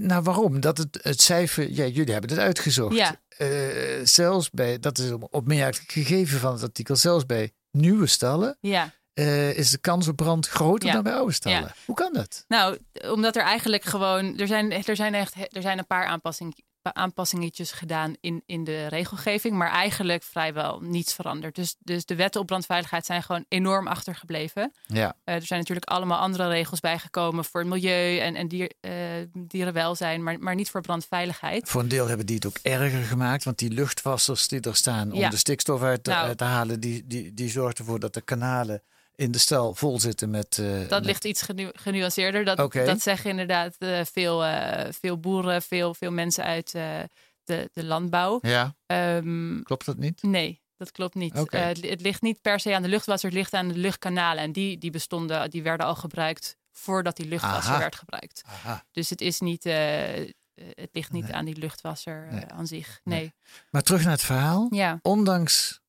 nou 0.00 0.22
waarom? 0.22 0.60
Dat 0.60 0.78
het, 0.78 0.98
het 1.02 1.20
cijfer, 1.20 1.70
ja, 1.70 1.84
jullie 1.84 2.12
hebben 2.12 2.30
het 2.30 2.38
uitgezocht. 2.38 2.94
Ja. 2.96 3.20
Eh, 3.28 3.48
zelfs 4.04 4.50
bij, 4.50 4.78
dat 4.78 4.98
is 4.98 5.08
een 5.10 5.26
opmerkelijk 5.30 5.92
gegeven 5.92 6.38
van 6.40 6.52
het 6.52 6.62
artikel, 6.62 6.96
zelfs 6.96 7.26
bij 7.26 7.52
nieuwe 7.70 8.06
stallen 8.06 8.56
Ja. 8.60 8.90
eh, 9.12 9.56
is 9.56 9.70
de 9.70 9.78
kans 9.78 10.08
op 10.08 10.16
brand 10.16 10.48
groter 10.48 10.88
Ja. 10.88 10.94
dan 10.94 11.02
bij 11.02 11.14
oude 11.14 11.32
stallen. 11.32 11.60
Ja. 11.60 11.74
Hoe 11.86 11.94
kan 11.96 12.12
dat? 12.12 12.44
Nou, 12.48 12.78
omdat 13.10 13.36
er 13.36 13.42
eigenlijk 13.42 13.84
gewoon, 13.84 14.38
er 14.38 14.46
zijn, 14.46 14.72
er 14.72 14.96
zijn 14.96 15.14
echt, 15.14 15.34
er 15.56 15.62
zijn 15.62 15.78
een 15.78 15.86
paar 15.86 16.06
aanpassing, 16.06 16.64
aanpassingetjes 16.94 17.72
gedaan 17.72 18.14
in, 18.20 18.42
in 18.46 18.64
de 18.64 18.86
regelgeving, 18.86 19.54
maar 19.56 19.70
eigenlijk 19.70 20.22
vrijwel 20.22 20.80
niets 20.80 21.14
veranderd. 21.14 21.54
Dus, 21.54 21.76
dus 21.78 22.04
de 22.06 22.14
wetten 22.14 22.40
op 22.40 22.46
brandveiligheid 22.46 23.06
zijn 23.06 23.22
gewoon 23.22 23.44
enorm 23.48 23.86
achtergebleven. 23.86 24.72
Ja. 24.86 25.14
Eh, 25.24 25.34
er 25.34 25.42
zijn 25.46 25.60
natuurlijk 25.60 25.88
allemaal 25.88 26.18
andere 26.18 26.48
regels 26.48 26.80
bijgekomen 26.80 27.44
voor 27.44 27.60
het 27.60 27.68
milieu 27.68 28.18
en, 28.18 28.34
en 28.34 28.48
dier, 28.48 28.72
eh, 28.80 28.92
dierenwelzijn, 29.32 30.22
maar, 30.22 30.38
maar 30.38 30.54
niet 30.54 30.70
voor 30.70 30.80
brandveiligheid. 30.80 31.68
Voor 31.68 31.80
een 31.80 31.88
deel 31.88 32.06
hebben 32.08 32.26
die 32.26 32.34
het 32.36 32.46
ook 32.46 32.58
erger 32.62 33.02
gemaakt, 33.02 33.44
want 33.44 33.58
die 33.58 33.70
luchtwassers 33.70 34.48
die 34.48 34.60
er 34.60 34.76
staan 34.76 35.12
om 35.12 35.18
Ja. 35.18 35.28
de 35.28 35.36
stikstof 35.36 35.82
uit 35.82 36.04
te, 36.04 36.10
Nou. 36.10 36.26
uit 36.26 36.38
te 36.38 36.44
halen, 36.44 36.80
die, 36.80 37.06
die, 37.06 37.34
die 37.34 37.48
zorgt 37.50 37.78
ervoor 37.78 38.00
dat 38.00 38.14
de 38.14 38.20
kanalen 38.20 38.82
in 39.16 39.30
de 39.30 39.38
stal 39.38 39.74
vol 39.74 40.00
zitten 40.00 40.30
met... 40.30 40.58
eh, 40.58 40.78
Dat 40.80 40.90
met- 40.90 41.04
ligt 41.04 41.24
iets 41.24 41.42
genu 41.42 41.70
genuanceerder. 41.72 42.44
Dat, 42.44 42.72
dat 42.72 43.00
zeggen 43.00 43.30
inderdaad 43.30 43.74
eh, 43.78 44.00
veel, 44.04 44.44
eh, 44.44 44.92
veel 44.92 45.18
boeren, 45.20 45.62
veel, 45.62 45.94
veel 45.94 46.10
mensen 46.12 46.44
uit 46.44 46.74
eh, 46.74 46.98
de, 47.44 47.70
de 47.72 47.84
landbouw. 47.84 48.38
Ja. 48.42 48.74
Ehm, 48.86 49.62
Klopt 49.62 49.86
dat 49.86 49.96
niet? 49.96 50.22
Nee, 50.22 50.62
dat 50.76 50.90
klopt 50.92 51.14
niet. 51.14 51.38
Oké. 51.38 51.56
Eh, 51.56 51.66
het, 51.66 51.88
het 51.88 52.00
ligt 52.00 52.22
niet 52.22 52.40
per 52.40 52.60
se 52.60 52.74
aan 52.74 52.82
de 52.82 52.88
luchtwasser, 52.88 53.28
het 53.28 53.38
ligt 53.38 53.54
aan 53.54 53.68
de 53.68 53.78
luchtkanalen. 53.78 54.42
En 54.42 54.52
die, 54.52 54.78
die 54.78 54.90
bestonden, 54.90 55.50
die 55.50 55.62
werden 55.62 55.86
al 55.86 55.94
gebruikt 55.94 56.56
voordat 56.72 57.16
die 57.16 57.26
luchtwasser 57.28 57.70
Aha. 57.70 57.78
werd 57.78 57.96
gebruikt. 57.96 58.42
Aha. 58.46 58.84
Dus 58.92 59.10
het 59.10 59.20
is 59.20 59.40
niet, 59.40 59.64
het 59.64 60.88
ligt 60.92 61.12
niet 61.12 61.30
aan 61.32 61.44
die 61.44 61.56
luchtwasser 61.56 62.28
Nee. 62.30 62.44
aan 62.46 62.66
zich. 62.66 63.00
Nee. 63.04 63.34
Maar 63.70 63.82
terug 63.82 64.02
naar 64.02 64.12
het 64.12 64.22
verhaal. 64.22 64.66
Ja. 64.70 64.98
Ondanks 65.02 65.80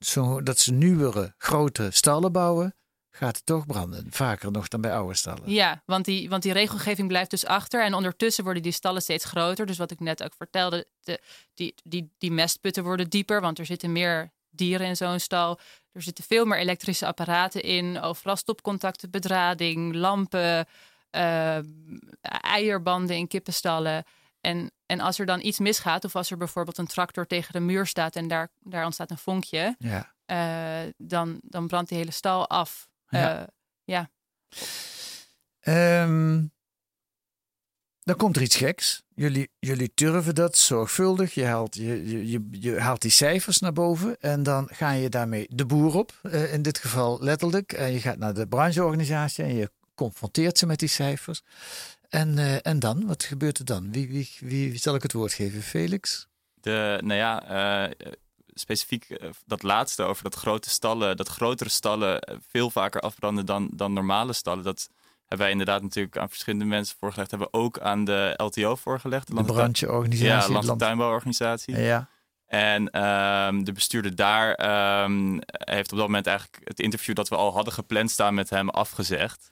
zo, 0.00 0.42
dat 0.42 0.58
ze 0.58 0.72
nieuwere, 0.72 1.34
grote 1.38 1.88
stallen 1.90 2.32
bouwen, 2.32 2.74
gaat 3.10 3.36
het 3.36 3.46
toch 3.46 3.66
branden. 3.66 4.06
Vaker 4.10 4.50
nog 4.50 4.68
dan 4.68 4.80
bij 4.80 4.92
oude 4.92 5.14
stallen. 5.14 5.42
Ja, 5.50 5.82
want 5.86 6.04
die, 6.04 6.28
want 6.28 6.42
die 6.42 6.52
regelgeving 6.52 7.08
blijft 7.08 7.30
dus 7.30 7.46
achter. 7.46 7.84
En 7.84 7.94
ondertussen 7.94 8.44
worden 8.44 8.62
die 8.62 8.72
stallen 8.72 9.02
steeds 9.02 9.24
groter. 9.24 9.66
Dus 9.66 9.78
wat 9.78 9.90
ik 9.90 10.00
net 10.00 10.22
ook 10.22 10.34
vertelde, 10.36 10.86
de, 11.00 11.20
die, 11.54 11.74
die, 11.84 12.10
die 12.18 12.30
mestputten 12.30 12.82
worden 12.82 13.08
dieper, 13.08 13.40
want 13.40 13.58
er 13.58 13.66
zitten 13.66 13.92
meer 13.92 14.32
dieren 14.50 14.86
in 14.86 14.96
zo'n 14.96 15.20
stal. 15.20 15.58
Er 15.92 16.02
zitten 16.02 16.24
veel 16.24 16.44
meer 16.44 16.58
elektrische 16.58 17.06
apparaten 17.06 17.62
in. 17.62 18.00
Overal 18.00 18.36
stopcontacten, 18.36 19.10
bedrading, 19.10 19.94
lampen, 19.94 20.66
eh, 21.10 21.58
eierbanden 22.40 23.16
in 23.16 23.26
kippenstallen. 23.26 24.04
En, 24.40 24.70
en 24.86 25.00
als 25.00 25.18
er 25.18 25.26
dan 25.26 25.40
iets 25.40 25.58
misgaat, 25.58 26.04
of 26.04 26.16
als 26.16 26.30
er 26.30 26.36
bijvoorbeeld 26.36 26.78
een 26.78 26.86
tractor 26.86 27.26
tegen 27.26 27.52
de 27.52 27.60
muur 27.60 27.86
staat 27.86 28.16
en 28.16 28.28
daar, 28.28 28.48
daar 28.60 28.84
ontstaat 28.84 29.10
een 29.10 29.18
vonkje, 29.18 29.74
Ja. 29.78 30.14
eh, 30.24 30.92
dan, 30.96 31.38
dan 31.42 31.66
brandt 31.66 31.88
die 31.88 31.98
hele 31.98 32.10
stal 32.10 32.48
af. 32.48 32.88
Ja. 33.08 33.40
Eh, 33.40 33.46
ja. 33.84 34.10
Ehm, 35.60 36.44
dan 38.02 38.16
komt 38.16 38.36
er 38.36 38.42
iets 38.42 38.56
geks. 38.56 39.02
Jullie, 39.14 39.50
jullie 39.58 39.94
turven 39.94 40.34
dat 40.34 40.56
zorgvuldig. 40.56 41.34
Je 41.34 41.44
haalt, 41.44 41.74
je, 41.74 42.08
je, 42.08 42.30
je, 42.30 42.46
je 42.50 42.80
haalt 42.80 43.00
die 43.02 43.10
cijfers 43.10 43.58
naar 43.58 43.72
boven. 43.72 44.20
En 44.20 44.42
dan 44.42 44.68
ga 44.72 44.90
je 44.90 45.08
daarmee 45.08 45.46
de 45.50 45.66
boer 45.66 45.94
op. 45.94 46.18
eh, 46.22 46.52
in 46.52 46.62
dit 46.62 46.78
geval 46.78 47.18
letterlijk. 47.22 47.72
En 47.72 47.92
je 47.92 48.00
gaat 48.00 48.18
naar 48.18 48.34
de 48.34 48.46
brancheorganisatie. 48.46 49.44
En 49.44 49.54
je 49.54 49.70
confronteert 49.94 50.58
ze 50.58 50.66
met 50.66 50.78
die 50.78 50.88
cijfers. 50.88 51.42
En, 52.10 52.38
eh, 52.38 52.56
en 52.62 52.78
dan? 52.78 53.06
Wat 53.06 53.22
gebeurt 53.24 53.58
er 53.58 53.64
dan? 53.64 53.92
Wie, 53.92 54.08
wie, 54.08 54.30
wie 54.40 54.78
zal 54.78 54.94
ik 54.94 55.02
het 55.02 55.12
woord 55.12 55.32
geven? 55.32 55.62
Felix? 55.62 56.28
De, 56.54 56.98
nou 57.04 57.18
ja, 57.18 57.42
eh, 57.86 57.90
specifiek 58.54 59.04
eh, 59.10 59.28
dat 59.46 59.62
laatste 59.62 60.02
over 60.02 60.22
dat 60.22 60.34
grote 60.34 60.70
stallen, 60.70 61.16
dat 61.16 61.28
grotere 61.28 61.70
stallen 61.70 62.38
veel 62.50 62.70
vaker 62.70 63.00
afbranden 63.00 63.46
dan, 63.46 63.70
dan 63.72 63.92
normale 63.92 64.32
stallen. 64.32 64.64
Dat 64.64 64.88
hebben 65.20 65.38
wij 65.38 65.50
inderdaad 65.50 65.82
natuurlijk 65.82 66.16
aan 66.16 66.28
verschillende 66.28 66.64
mensen 66.64 66.96
voorgelegd. 66.98 67.30
Hebben 67.30 67.48
we 67.52 67.58
ook 67.58 67.78
aan 67.78 68.04
de 68.04 68.34
LTO 68.36 68.76
voorgelegd. 68.76 69.26
De 69.36 69.44
brancheorganisatie, 69.44 70.52
Ja, 70.54 70.62
land- 70.62 70.78
Tuinbouworganisatie. 70.78 71.76
Ja. 71.76 72.08
En 72.46 72.90
ehm, 72.90 73.62
de 73.64 73.72
bestuurder 73.72 74.14
daar 74.14 74.54
ehm, 74.54 75.38
heeft 75.46 75.92
op 75.92 75.98
dat 75.98 76.06
moment 76.06 76.26
eigenlijk 76.26 76.60
het 76.64 76.80
interview 76.80 77.14
dat 77.14 77.28
we 77.28 77.36
al 77.36 77.52
hadden 77.52 77.72
gepland 77.72 78.10
staan 78.10 78.34
met 78.34 78.50
hem 78.50 78.68
afgezegd. 78.68 79.50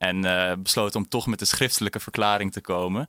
En 0.00 0.24
eh, 0.24 0.56
besloten 0.56 1.00
om 1.00 1.08
toch 1.08 1.26
met 1.26 1.40
een 1.40 1.46
schriftelijke 1.46 2.00
verklaring 2.00 2.52
te 2.52 2.60
komen. 2.60 3.08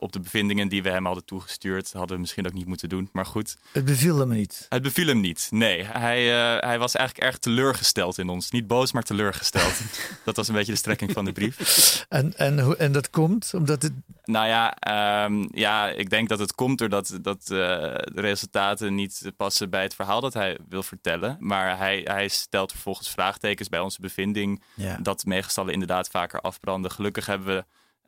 Op 0.00 0.12
de 0.12 0.20
bevindingen 0.20 0.68
die 0.68 0.82
we 0.82 0.90
hem 0.90 1.04
hadden 1.04 1.24
toegestuurd, 1.24 1.92
hadden 1.92 2.14
we 2.14 2.20
misschien 2.20 2.46
ook 2.46 2.52
niet 2.52 2.66
moeten 2.66 2.88
doen. 2.88 3.08
Maar 3.12 3.26
goed. 3.26 3.56
Het 3.72 3.84
beviel 3.84 4.18
hem 4.18 4.28
niet. 4.28 4.66
Het 4.68 4.82
beviel 4.82 5.06
hem 5.06 5.20
niet. 5.20 5.48
Nee, 5.50 5.84
hij, 5.84 6.26
uh, 6.26 6.60
hij 6.60 6.78
was 6.78 6.94
eigenlijk 6.94 7.26
erg 7.26 7.38
teleurgesteld 7.38 8.18
in 8.18 8.28
ons. 8.28 8.50
Niet 8.50 8.66
boos, 8.66 8.92
maar 8.92 9.02
teleurgesteld. 9.02 9.80
dat 10.24 10.36
was 10.36 10.48
een 10.48 10.54
beetje 10.54 10.72
de 10.72 10.78
strekking 10.78 11.12
van 11.12 11.24
de 11.24 11.32
brief. 11.32 12.06
En, 12.08 12.36
en, 12.36 12.78
en 12.78 12.92
dat 12.92 13.10
komt 13.10 13.54
omdat 13.54 13.82
het. 13.82 13.92
Nou 14.24 14.46
ja, 14.46 14.76
um, 15.24 15.48
ja, 15.52 15.88
ik 15.88 16.10
denk 16.10 16.28
dat 16.28 16.38
het 16.38 16.54
komt 16.54 16.78
doordat 16.78 17.18
dat, 17.22 17.40
uh, 17.42 17.48
de 17.48 18.20
resultaten 18.20 18.94
niet 18.94 19.32
passen 19.36 19.70
bij 19.70 19.82
het 19.82 19.94
verhaal 19.94 20.20
dat 20.20 20.34
hij 20.34 20.58
wil 20.68 20.82
vertellen. 20.82 21.36
Maar 21.40 21.78
hij, 21.78 22.00
hij 22.04 22.28
stelt 22.28 22.70
vervolgens 22.70 23.10
vraagtekens 23.10 23.68
bij 23.68 23.80
onze 23.80 24.00
bevinding 24.00 24.62
ja. 24.74 24.96
dat 25.02 25.24
meegestallen 25.24 25.72
inderdaad 25.72 26.08
vaker 26.08 26.40
afbranden. 26.40 26.90
Gelukkig 26.90 27.26
hebben 27.26 27.46
we 27.56 27.64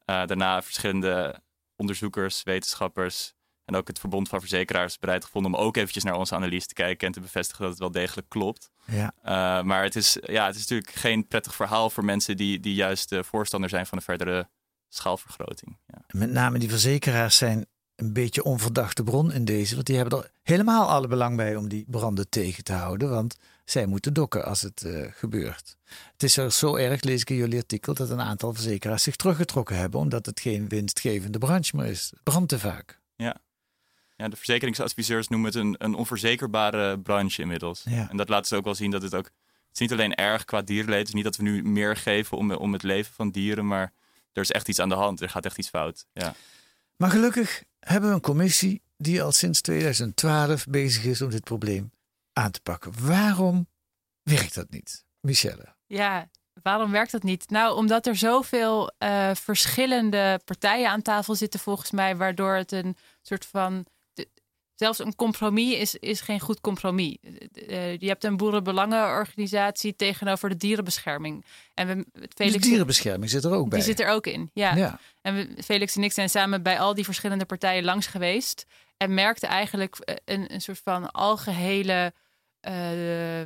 uh, 0.07 0.27
daarna 0.27 0.63
verschillende 0.63 1.41
onderzoekers, 1.83 2.43
wetenschappers 2.43 3.35
en 3.65 3.77
ook 3.77 3.89
het 3.89 3.99
Verbond 3.99 4.29
van 4.29 4.41
Verzekeraars 4.41 4.99
bereid 4.99 5.25
gevonden 5.25 5.55
om 5.55 5.59
ook 5.59 5.77
eventjes 5.77 6.05
naar 6.05 6.15
onze 6.15 6.35
analyse 6.35 6.67
te 6.67 6.75
kijken 6.75 7.07
en 7.07 7.13
te 7.13 7.21
bevestigen 7.21 7.63
dat 7.63 7.71
het 7.71 7.81
wel 7.81 7.91
degelijk 7.91 8.29
klopt. 8.29 8.71
Ja. 8.87 9.15
Uh, 9.25 9.63
maar 9.63 9.83
het 9.83 9.97
is, 9.97 10.19
ja, 10.23 10.47
het 10.47 10.55
is 10.55 10.61
natuurlijk 10.61 10.91
geen 10.91 11.27
prettig 11.27 11.55
verhaal 11.55 11.91
voor 11.91 12.05
mensen 12.05 12.37
die, 12.37 12.61
die 12.61 12.75
juist 12.75 13.13
uh, 13.13 13.23
voorstander 13.23 13.71
zijn 13.71 13.87
van 13.87 13.99
een 13.99 14.05
verdere 14.05 14.49
schaalvergroting. 14.89 15.79
Ja. 15.87 16.05
Met 16.07 16.31
name 16.31 16.59
die 16.59 16.69
verzekeraars 16.69 17.37
zijn 17.37 17.67
een 18.03 18.13
beetje 18.13 18.45
onverdachte 18.45 19.03
bron 19.03 19.33
in 19.33 19.45
deze, 19.45 19.75
want 19.75 19.87
die 19.87 19.97
hebben 19.97 20.19
er 20.19 20.31
helemaal 20.43 20.89
alle 20.89 21.07
belang 21.07 21.37
bij 21.37 21.57
om 21.57 21.69
die 21.69 21.85
branden 21.89 22.29
tegen 22.29 22.65
te 22.65 22.73
houden, 22.73 23.11
want 23.11 23.37
zij 23.65 23.87
moeten 23.87 24.13
dokken 24.13 24.45
als 24.45 24.61
het 24.61 24.83
uh, 24.87 25.07
gebeurt. 25.11 25.77
Het 26.13 26.23
is 26.23 26.37
er 26.37 26.53
zo 26.53 26.77
erg, 26.77 27.03
lees 27.03 27.21
ik 27.21 27.31
in 27.31 27.37
jullie 27.37 27.59
artikel, 27.59 27.95
dat 27.95 28.11
een 28.11 28.21
aantal 28.21 28.55
verzekeraars 28.55 29.03
zich 29.03 29.17
teruggetrokken 29.17 29.77
hebben, 29.77 30.01
omdat 30.01 30.27
het 30.27 30.41
geen 30.41 30.69
winstgevende 30.69 31.39
branche 31.39 31.77
meer 31.77 31.87
is. 31.87 32.11
Het 32.11 32.23
brandt 32.23 32.49
te 32.49 32.59
vaak. 32.59 33.01
Ja. 33.17 33.37
ja, 34.17 34.29
de 34.29 34.37
verzekeringsadviseurs 34.37 35.29
noemen 35.29 35.51
het 35.51 35.59
een, 35.59 35.75
een 35.79 35.95
onverzekerbare 35.95 36.99
branche 36.99 37.43
inmiddels. 37.43 37.83
Ja. 37.85 38.11
En 38.11 38.17
dat 38.17 38.29
laat 38.29 38.47
ze 38.47 38.57
ook 38.57 38.65
wel 38.65 38.75
zien 38.75 38.91
dat 38.91 39.03
het 39.03 39.15
ook, 39.15 39.25
het 39.25 39.73
is 39.73 39.79
niet 39.79 39.93
alleen 39.93 40.15
erg 40.15 40.45
qua 40.45 40.63
dierleed, 40.63 40.99
het 40.99 41.09
is 41.09 41.15
niet 41.15 41.25
dat 41.25 41.37
we 41.37 41.43
nu 41.43 41.63
meer 41.63 41.97
geven 41.97 42.37
om, 42.37 42.53
om 42.53 42.73
het 42.73 42.83
leven 42.83 43.15
van 43.15 43.31
dieren, 43.31 43.67
maar 43.67 43.93
er 44.33 44.43
is 44.43 44.51
echt 44.51 44.69
iets 44.69 44.79
aan 44.79 44.89
de 44.89 44.95
hand, 44.95 45.21
er 45.21 45.29
gaat 45.29 45.45
echt 45.45 45.59
iets 45.59 45.69
fout. 45.69 46.07
Ja. 46.13 46.35
Maar 47.03 47.11
gelukkig 47.11 47.63
hebben 47.79 48.09
we 48.09 48.15
een 48.15 48.21
commissie 48.21 48.83
die 48.97 49.23
al 49.23 49.33
sinds 49.33 49.61
2012 49.61 50.67
bezig 50.67 51.05
is 51.05 51.23
om 51.23 51.31
dit 51.31 51.45
probleem 51.45 51.93
aan 52.33 52.51
te 52.51 52.61
pakken. 52.61 52.93
Waarom 53.07 53.67
werkt 54.23 54.55
dat 54.55 54.71
niet, 54.71 55.05
Michelle? 55.21 55.77
Ja, 55.87 56.31
waarom 56.63 56.91
werkt 56.91 57.13
dat 57.13 57.23
niet? 57.23 57.51
Nou, 57.51 57.77
omdat 57.77 58.07
er 58.07 58.17
zoveel 58.17 58.93
uh, 58.99 59.35
verschillende 59.35 60.41
partijen 60.45 60.91
aan 60.91 61.03
tafel 61.03 61.35
zitten, 61.35 61.61
volgens 61.61 61.91
mij, 61.91 62.17
waardoor 62.17 62.55
het 62.55 62.73
een 62.73 62.97
soort 63.23 63.47
van. 63.47 63.87
Zelfs 64.75 64.99
een 64.99 65.15
compromis 65.15 65.75
is, 65.75 65.95
is 65.95 66.21
geen 66.21 66.41
goed 66.41 66.61
compromis. 66.61 67.17
Uh, 67.23 67.97
je 67.97 68.07
hebt 68.07 68.25
een 68.25 68.37
boerenbelangenorganisatie 68.37 69.97
tegenover 69.97 70.49
de 70.49 70.57
dierenbescherming. 70.57 71.45
En 71.75 71.87
we, 71.87 72.07
Felix, 72.35 72.55
de 72.55 72.69
dierenbescherming 72.69 73.31
zit 73.31 73.45
er 73.45 73.53
ook 73.53 73.69
bij. 73.69 73.79
Die 73.79 73.89
zit 73.89 74.01
er 74.01 74.09
ook 74.09 74.27
in, 74.27 74.51
ja. 74.55 74.75
ja. 74.75 75.01
En 75.21 75.35
we, 75.35 75.63
Felix 75.63 75.97
en 75.97 76.03
ik 76.03 76.13
zijn 76.13 76.31
samen 76.31 76.63
bij 76.63 76.81
al 76.81 76.95
die 76.95 77.05
verschillende 77.05 77.45
partijen 77.45 77.85
langs 77.85 78.07
geweest. 78.07 78.67
En 78.97 79.15
merkten 79.15 79.49
eigenlijk 79.49 80.21
een, 80.25 80.55
een 80.55 80.61
soort 80.61 80.81
van 80.85 81.11
algehele. 81.11 82.13
Uh, 82.69 83.41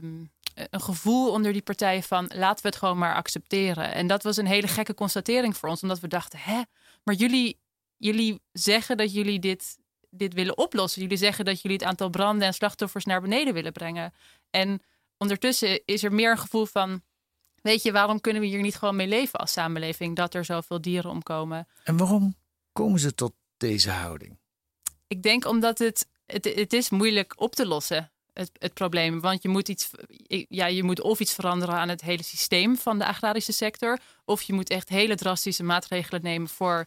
een 0.54 0.80
gevoel 0.80 1.30
onder 1.30 1.52
die 1.52 1.62
partijen 1.62 2.02
van 2.02 2.30
laten 2.34 2.62
we 2.62 2.68
het 2.68 2.76
gewoon 2.76 2.98
maar 2.98 3.14
accepteren. 3.14 3.94
En 3.94 4.06
dat 4.06 4.22
was 4.22 4.36
een 4.36 4.46
hele 4.46 4.68
gekke 4.68 4.94
constatering 4.94 5.56
voor 5.56 5.68
ons, 5.68 5.82
omdat 5.82 6.00
we 6.00 6.08
dachten, 6.08 6.38
hè, 6.38 6.62
maar 7.04 7.14
jullie, 7.14 7.58
jullie 7.96 8.40
zeggen 8.52 8.96
dat 8.96 9.12
jullie 9.12 9.38
dit, 9.38 9.78
dit 10.10 10.34
willen 10.34 10.58
oplossen. 10.58 11.02
Jullie 11.02 11.16
zeggen 11.16 11.44
dat 11.44 11.60
jullie 11.62 11.76
het 11.76 11.86
aantal 11.86 12.08
branden 12.08 12.46
en 12.46 12.54
slachtoffers 12.54 13.04
naar 13.04 13.20
beneden 13.20 13.54
willen 13.54 13.72
brengen. 13.72 14.12
En 14.50 14.82
ondertussen 15.18 15.80
is 15.84 16.02
er 16.02 16.12
meer 16.12 16.30
een 16.30 16.38
gevoel 16.38 16.66
van, 16.66 17.02
weet 17.62 17.82
je, 17.82 17.92
waarom 17.92 18.20
kunnen 18.20 18.42
we 18.42 18.48
hier 18.48 18.62
niet 18.62 18.76
gewoon 18.76 18.96
mee 18.96 19.08
leven 19.08 19.38
als 19.38 19.52
samenleving, 19.52 20.16
dat 20.16 20.34
er 20.34 20.44
zoveel 20.44 20.80
dieren 20.80 21.10
omkomen? 21.10 21.68
En 21.84 21.96
waarom 21.96 22.34
komen 22.72 23.00
ze 23.00 23.14
tot 23.14 23.32
deze 23.56 23.90
houding? 23.90 24.38
Ik 25.06 25.22
denk 25.22 25.46
omdat 25.46 25.78
het, 25.78 26.06
het, 26.26 26.44
het 26.44 26.72
is 26.72 26.90
moeilijk 26.90 27.40
op 27.40 27.54
te 27.54 27.66
lossen 27.66 28.10
het, 28.36 28.50
het, 28.58 28.74
probleem. 28.74 29.20
Want 29.20 29.42
je 29.42 29.48
moet, 29.48 29.68
iets, 29.68 29.90
ja, 30.48 30.66
je 30.66 30.82
moet 30.82 31.00
of 31.00 31.20
iets 31.20 31.34
veranderen 31.34 31.74
aan 31.74 31.88
het 31.88 32.00
hele 32.00 32.22
systeem 32.22 32.76
van 32.76 32.98
de 32.98 33.06
agrarische 33.06 33.52
sector. 33.52 33.98
Of 34.24 34.42
je 34.42 34.52
moet 34.52 34.70
echt 34.70 34.88
hele 34.88 35.14
drastische 35.14 35.62
maatregelen 35.62 36.22
nemen 36.22 36.48
voor 36.48 36.86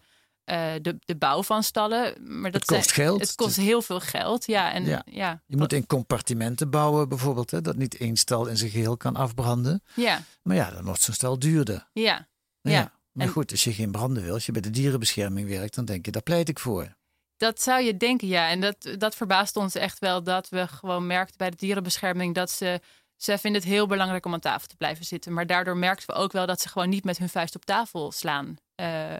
uh, 0.51 0.71
de, 0.81 0.97
de 0.99 1.15
bouw 1.15 1.43
van 1.43 1.63
stallen. 1.63 2.15
Maar 2.41 2.51
dat 2.51 2.61
het 2.61 2.65
kost 2.65 2.89
zijn, 2.89 3.07
geld. 3.07 3.21
Het 3.21 3.35
kost 3.35 3.55
heel 3.55 3.81
veel 3.81 3.99
geld. 3.99 4.45
Ja, 4.45 4.71
en, 4.71 4.85
ja. 4.85 5.01
ja 5.05 5.41
je 5.45 5.57
moet 5.57 5.73
in 5.73 5.85
compartimenten 5.87 6.69
bouwen 6.69 7.09
bijvoorbeeld. 7.09 7.51
Hè, 7.51 7.61
dat 7.61 7.75
niet 7.75 7.97
één 7.97 8.15
stal 8.15 8.45
in 8.45 8.57
zijn 8.57 8.71
geheel 8.71 8.97
kan 8.97 9.15
afbranden. 9.15 9.83
Ja. 9.93 10.23
Maar 10.41 10.55
ja, 10.55 10.71
dan 10.71 10.83
wordt 10.83 11.01
zo'n 11.01 11.13
stal 11.13 11.39
duurder. 11.39 11.87
Ja. 11.93 12.27
ja. 12.61 12.71
ja. 12.71 12.91
Maar 13.11 13.25
en, 13.25 13.31
goed, 13.33 13.51
als 13.51 13.63
je 13.63 13.73
geen 13.73 13.91
branden 13.91 14.23
wil, 14.23 14.33
als 14.33 14.45
je 14.45 14.51
bij 14.51 14.61
de 14.61 14.69
dierenbescherming 14.69 15.49
werkt, 15.49 15.75
dan 15.75 15.85
denk 15.85 16.05
je, 16.05 16.11
daar 16.11 16.21
pleit 16.21 16.49
ik 16.49 16.59
voor. 16.59 16.97
Dat 17.37 17.61
zou 17.61 17.81
je 17.81 17.97
denken, 17.97 18.27
ja. 18.27 18.49
En 18.49 18.61
dat, 18.61 18.95
dat 18.97 19.15
verbaast 19.15 19.55
ons 19.55 19.75
echt 19.75 19.99
wel 19.99 20.23
dat 20.23 20.49
we 20.49 20.67
gewoon 20.67 21.07
merkten 21.07 21.37
bij 21.37 21.49
de 21.49 21.57
dierenbescherming 21.57 22.35
dat 22.35 22.51
ze. 22.51 22.81
Ze 23.15 23.37
vinden 23.37 23.61
het 23.61 23.69
heel 23.69 23.87
belangrijk 23.87 24.25
om 24.25 24.33
aan 24.33 24.39
tafel 24.39 24.67
te 24.67 24.75
blijven 24.75 25.05
zitten. 25.05 25.33
Maar 25.33 25.47
daardoor 25.47 25.77
merkten 25.77 26.07
we 26.07 26.21
ook 26.21 26.31
wel 26.31 26.45
dat 26.45 26.61
ze 26.61 26.69
gewoon 26.69 26.89
niet 26.89 27.03
met 27.03 27.17
hun 27.17 27.29
vuist 27.29 27.55
op 27.55 27.65
tafel 27.65 28.11
slaan. 28.11 28.57
Uh, 28.75 29.11
uh, 29.11 29.19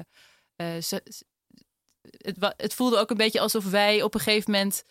ze, 0.82 1.04
het, 2.02 2.54
het, 2.58 2.74
voelde 2.74 2.98
ook 2.98 3.10
een 3.10 3.18
beetje 3.18 3.40
alsof 3.40 3.66
wij 3.70 4.02
op 4.02 4.14
een 4.14 4.20
gegeven 4.20 4.52
moment 4.52 4.84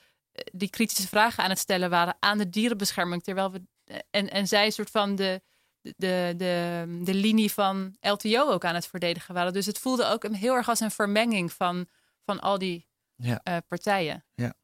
die 0.52 0.70
kritische 0.70 1.08
vragen 1.08 1.44
aan 1.44 1.50
het 1.50 1.58
stellen 1.58 1.90
waren 1.90 2.16
aan 2.20 2.38
de 2.38 2.48
dierenbescherming. 2.48 3.22
Terwijl 3.22 3.52
we. 3.52 3.62
En, 4.10 4.30
en 4.30 4.46
zij 4.46 4.64
een 4.64 4.72
soort 4.72 4.90
van 4.90 5.16
de, 5.16 5.42
de, 5.80 6.34
de, 6.36 6.84
de 7.04 7.14
linie 7.14 7.52
van 7.52 7.96
LTO 8.00 8.50
ook 8.50 8.64
aan 8.64 8.74
het 8.74 8.86
verdedigen 8.86 9.34
waren. 9.34 9.52
Dus 9.52 9.66
het 9.66 9.78
voelde 9.78 10.06
ook 10.06 10.26
heel 10.26 10.54
erg 10.54 10.68
als 10.68 10.80
een 10.80 10.90
vermenging 10.90 11.52
van, 11.52 11.86
van 12.24 12.40
al 12.40 12.58
die 12.58 12.88
ja. 13.14 13.40
uh, 13.48 13.56
partijen. 13.68 14.24
Ja. 14.34 14.54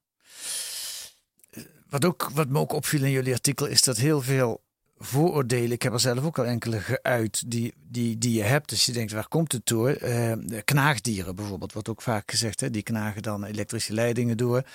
Wat, 1.89 2.05
ook, 2.05 2.31
wat 2.33 2.49
me 2.49 2.59
ook 2.59 2.73
opviel 2.73 3.05
in 3.05 3.11
jullie 3.11 3.33
artikel 3.33 3.67
is 3.67 3.83
dat 3.83 3.97
heel 3.97 4.21
veel 4.21 4.64
vooroordelen, 5.05 5.73
ik 5.73 5.83
heb 5.83 5.93
er 5.93 6.01
zelf 6.01 6.25
ook 6.25 6.39
al 6.39 6.45
enkele 6.45 6.81
geuit, 6.81 7.51
die, 7.51 7.75
die, 7.89 8.19
die 8.19 8.33
je 8.33 8.43
hebt. 8.43 8.69
Dus 8.69 8.87
je 8.87 8.93
denkt, 8.93 9.13
waar 9.13 9.29
komt 9.29 9.53
het 9.53 9.67
door? 9.67 10.03
Uh, 10.03 10.33
knaagdieren 10.65 11.35
bijvoorbeeld, 11.37 11.73
wordt 11.73 11.89
ook 11.89 12.03
vaak 12.03 12.31
gezegd. 12.31 12.61
Hè? 12.61 12.71
Die 12.71 12.83
knagen 12.83 13.23
dan 13.23 13.45
elektrische 13.45 13.93
leidingen 13.93 14.37
door. 14.37 14.57
Het, 14.57 14.67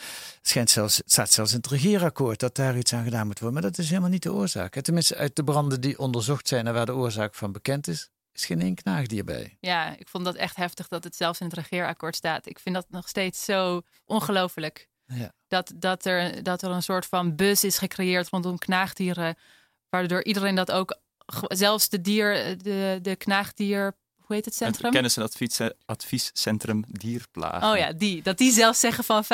schijnt 0.41 0.69
zelfs, 0.69 0.97
het 0.97 1.11
staat 1.11 1.31
zelfs 1.31 1.51
in 1.51 1.57
het 1.57 1.67
regeerakkoord 1.67 2.39
dat 2.39 2.55
daar 2.55 2.77
iets 2.77 2.93
aan 2.93 3.03
gedaan 3.03 3.27
moet 3.27 3.39
worden. 3.39 3.61
Maar 3.61 3.71
dat 3.71 3.79
is 3.79 3.89
helemaal 3.89 4.09
niet 4.09 4.23
de 4.23 4.33
oorzaak. 4.33 4.75
Hè? 4.75 4.81
Tenminste, 4.81 5.15
uit 5.15 5.35
de 5.35 5.43
branden 5.43 5.81
die 5.81 5.99
onderzocht 5.99 6.47
zijn 6.47 6.67
en 6.67 6.73
waar 6.73 6.85
de 6.85 6.95
oorzaak 6.95 7.35
van 7.35 7.51
bekend 7.51 7.87
is, 7.87 8.09
is 8.33 8.45
geen 8.45 8.61
één 8.61 8.75
knaagdier 8.75 9.23
bij. 9.23 9.57
Ja, 9.59 9.97
ik 9.97 10.07
vond 10.07 10.25
dat 10.25 10.35
echt 10.35 10.55
heftig 10.55 10.87
dat 10.87 11.03
het 11.03 11.15
zelfs 11.15 11.39
in 11.39 11.45
het 11.45 11.55
regeerakkoord 11.55 12.15
staat. 12.15 12.47
Ik 12.47 12.59
vind 12.59 12.75
dat 12.75 12.85
nog 12.89 13.07
steeds 13.07 13.45
zo 13.45 13.81
ongelooflijk. 14.05 14.87
Ja. 15.05 15.33
Dat, 15.47 15.73
dat, 15.75 16.05
er, 16.05 16.43
dat 16.43 16.61
er 16.61 16.69
een 16.69 16.83
soort 16.83 17.05
van 17.05 17.35
buzz 17.35 17.63
is 17.63 17.77
gecreëerd 17.77 18.29
rondom 18.29 18.57
knaagdieren. 18.57 19.35
Waardoor 19.89 20.23
iedereen 20.23 20.55
dat 20.55 20.71
ook, 20.71 20.97
zelfs 21.47 21.89
de 21.89 22.01
dier, 22.01 22.57
de, 22.57 22.99
de 23.01 23.15
knaagdier, 23.15 23.95
hoe 24.29 24.35
heet 24.35 24.45
het 24.45 24.55
centrum? 24.55 24.85
Het 24.85 24.93
kennis- 24.93 25.17
en 25.17 25.23
advies, 25.23 25.59
adviescentrum 25.85 26.83
Dierplagen. 26.87 27.69
Oh 27.71 27.77
ja, 27.77 27.93
die. 27.93 28.21
Dat 28.21 28.37
die 28.37 28.51
zelfs 28.51 28.79
zeggen 28.79 29.03
van 29.03 29.23
25% 29.23 29.27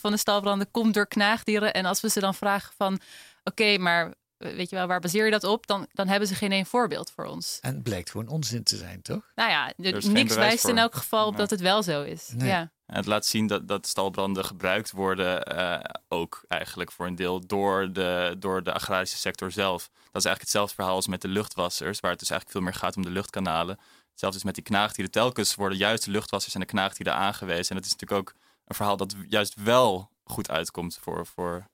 van 0.00 0.10
de 0.10 0.16
stalbranden 0.16 0.70
komt 0.70 0.94
door 0.94 1.06
knaagdieren. 1.06 1.74
En 1.74 1.84
als 1.84 2.00
we 2.00 2.08
ze 2.08 2.20
dan 2.20 2.34
vragen 2.34 2.72
van, 2.76 2.94
oké, 2.94 3.00
okay, 3.44 3.76
maar 3.76 4.14
weet 4.36 4.70
je 4.70 4.76
wel, 4.76 4.86
waar 4.86 5.00
baseer 5.00 5.24
je 5.24 5.30
dat 5.30 5.44
op? 5.44 5.66
Dan, 5.66 5.86
dan 5.92 6.08
hebben 6.08 6.28
ze 6.28 6.34
geen 6.34 6.52
één 6.52 6.66
voorbeeld 6.66 7.10
voor 7.10 7.24
ons. 7.24 7.58
En 7.60 7.74
het 7.74 7.82
blijkt 7.82 8.10
gewoon 8.10 8.28
onzin 8.28 8.62
te 8.62 8.76
zijn, 8.76 9.02
toch? 9.02 9.32
Nou 9.34 9.50
ja, 9.50 9.72
niks 9.76 10.34
wijst 10.34 10.68
in 10.68 10.78
elk 10.78 10.94
geval 10.94 11.24
op 11.26 11.30
nee. 11.30 11.40
dat 11.40 11.50
het 11.50 11.60
wel 11.60 11.82
zo 11.82 12.02
is. 12.02 12.28
Nee. 12.34 12.48
Ja. 12.48 12.72
En 12.90 12.96
het 12.96 13.06
laat 13.06 13.26
zien 13.26 13.46
dat, 13.46 13.68
dat 13.68 13.86
stalbranden 13.86 14.44
gebruikt 14.44 14.90
worden, 14.90 15.56
uh, 15.56 15.80
ook 16.08 16.44
eigenlijk 16.48 16.92
voor 16.92 17.06
een 17.06 17.14
deel 17.14 17.46
door 17.46 17.92
de, 17.92 18.36
door 18.38 18.62
de 18.62 18.72
agrarische 18.72 19.16
sector 19.16 19.50
zelf. 19.50 19.82
Dat 19.82 19.96
is 19.96 20.24
eigenlijk 20.24 20.40
hetzelfde 20.40 20.74
verhaal 20.74 20.94
als 20.94 21.06
met 21.06 21.22
de 21.22 21.28
luchtwassers, 21.28 22.00
waar 22.00 22.10
het 22.10 22.20
dus 22.20 22.30
eigenlijk 22.30 22.58
veel 22.58 22.68
meer 22.70 22.80
gaat 22.80 22.96
om 22.96 23.02
de 23.02 23.10
luchtkanalen. 23.10 23.78
Hetzelfde 24.10 24.38
is 24.38 24.44
met 24.44 24.54
die 24.54 24.64
knaagdieren. 24.64 25.12
Telkens 25.12 25.54
worden 25.54 25.78
juist 25.78 26.04
de 26.04 26.10
luchtwassers 26.10 26.54
en 26.54 26.60
de 26.60 26.66
knaagdieren 26.66 27.14
aangewezen. 27.14 27.68
En 27.68 27.76
dat 27.76 27.84
is 27.84 27.92
natuurlijk 27.92 28.20
ook 28.20 28.34
een 28.64 28.74
verhaal 28.74 28.96
dat 28.96 29.14
juist 29.28 29.54
wel 29.54 30.10
goed 30.24 30.50
uitkomt 30.50 30.98
voor, 31.02 31.26
voor, 31.26 31.66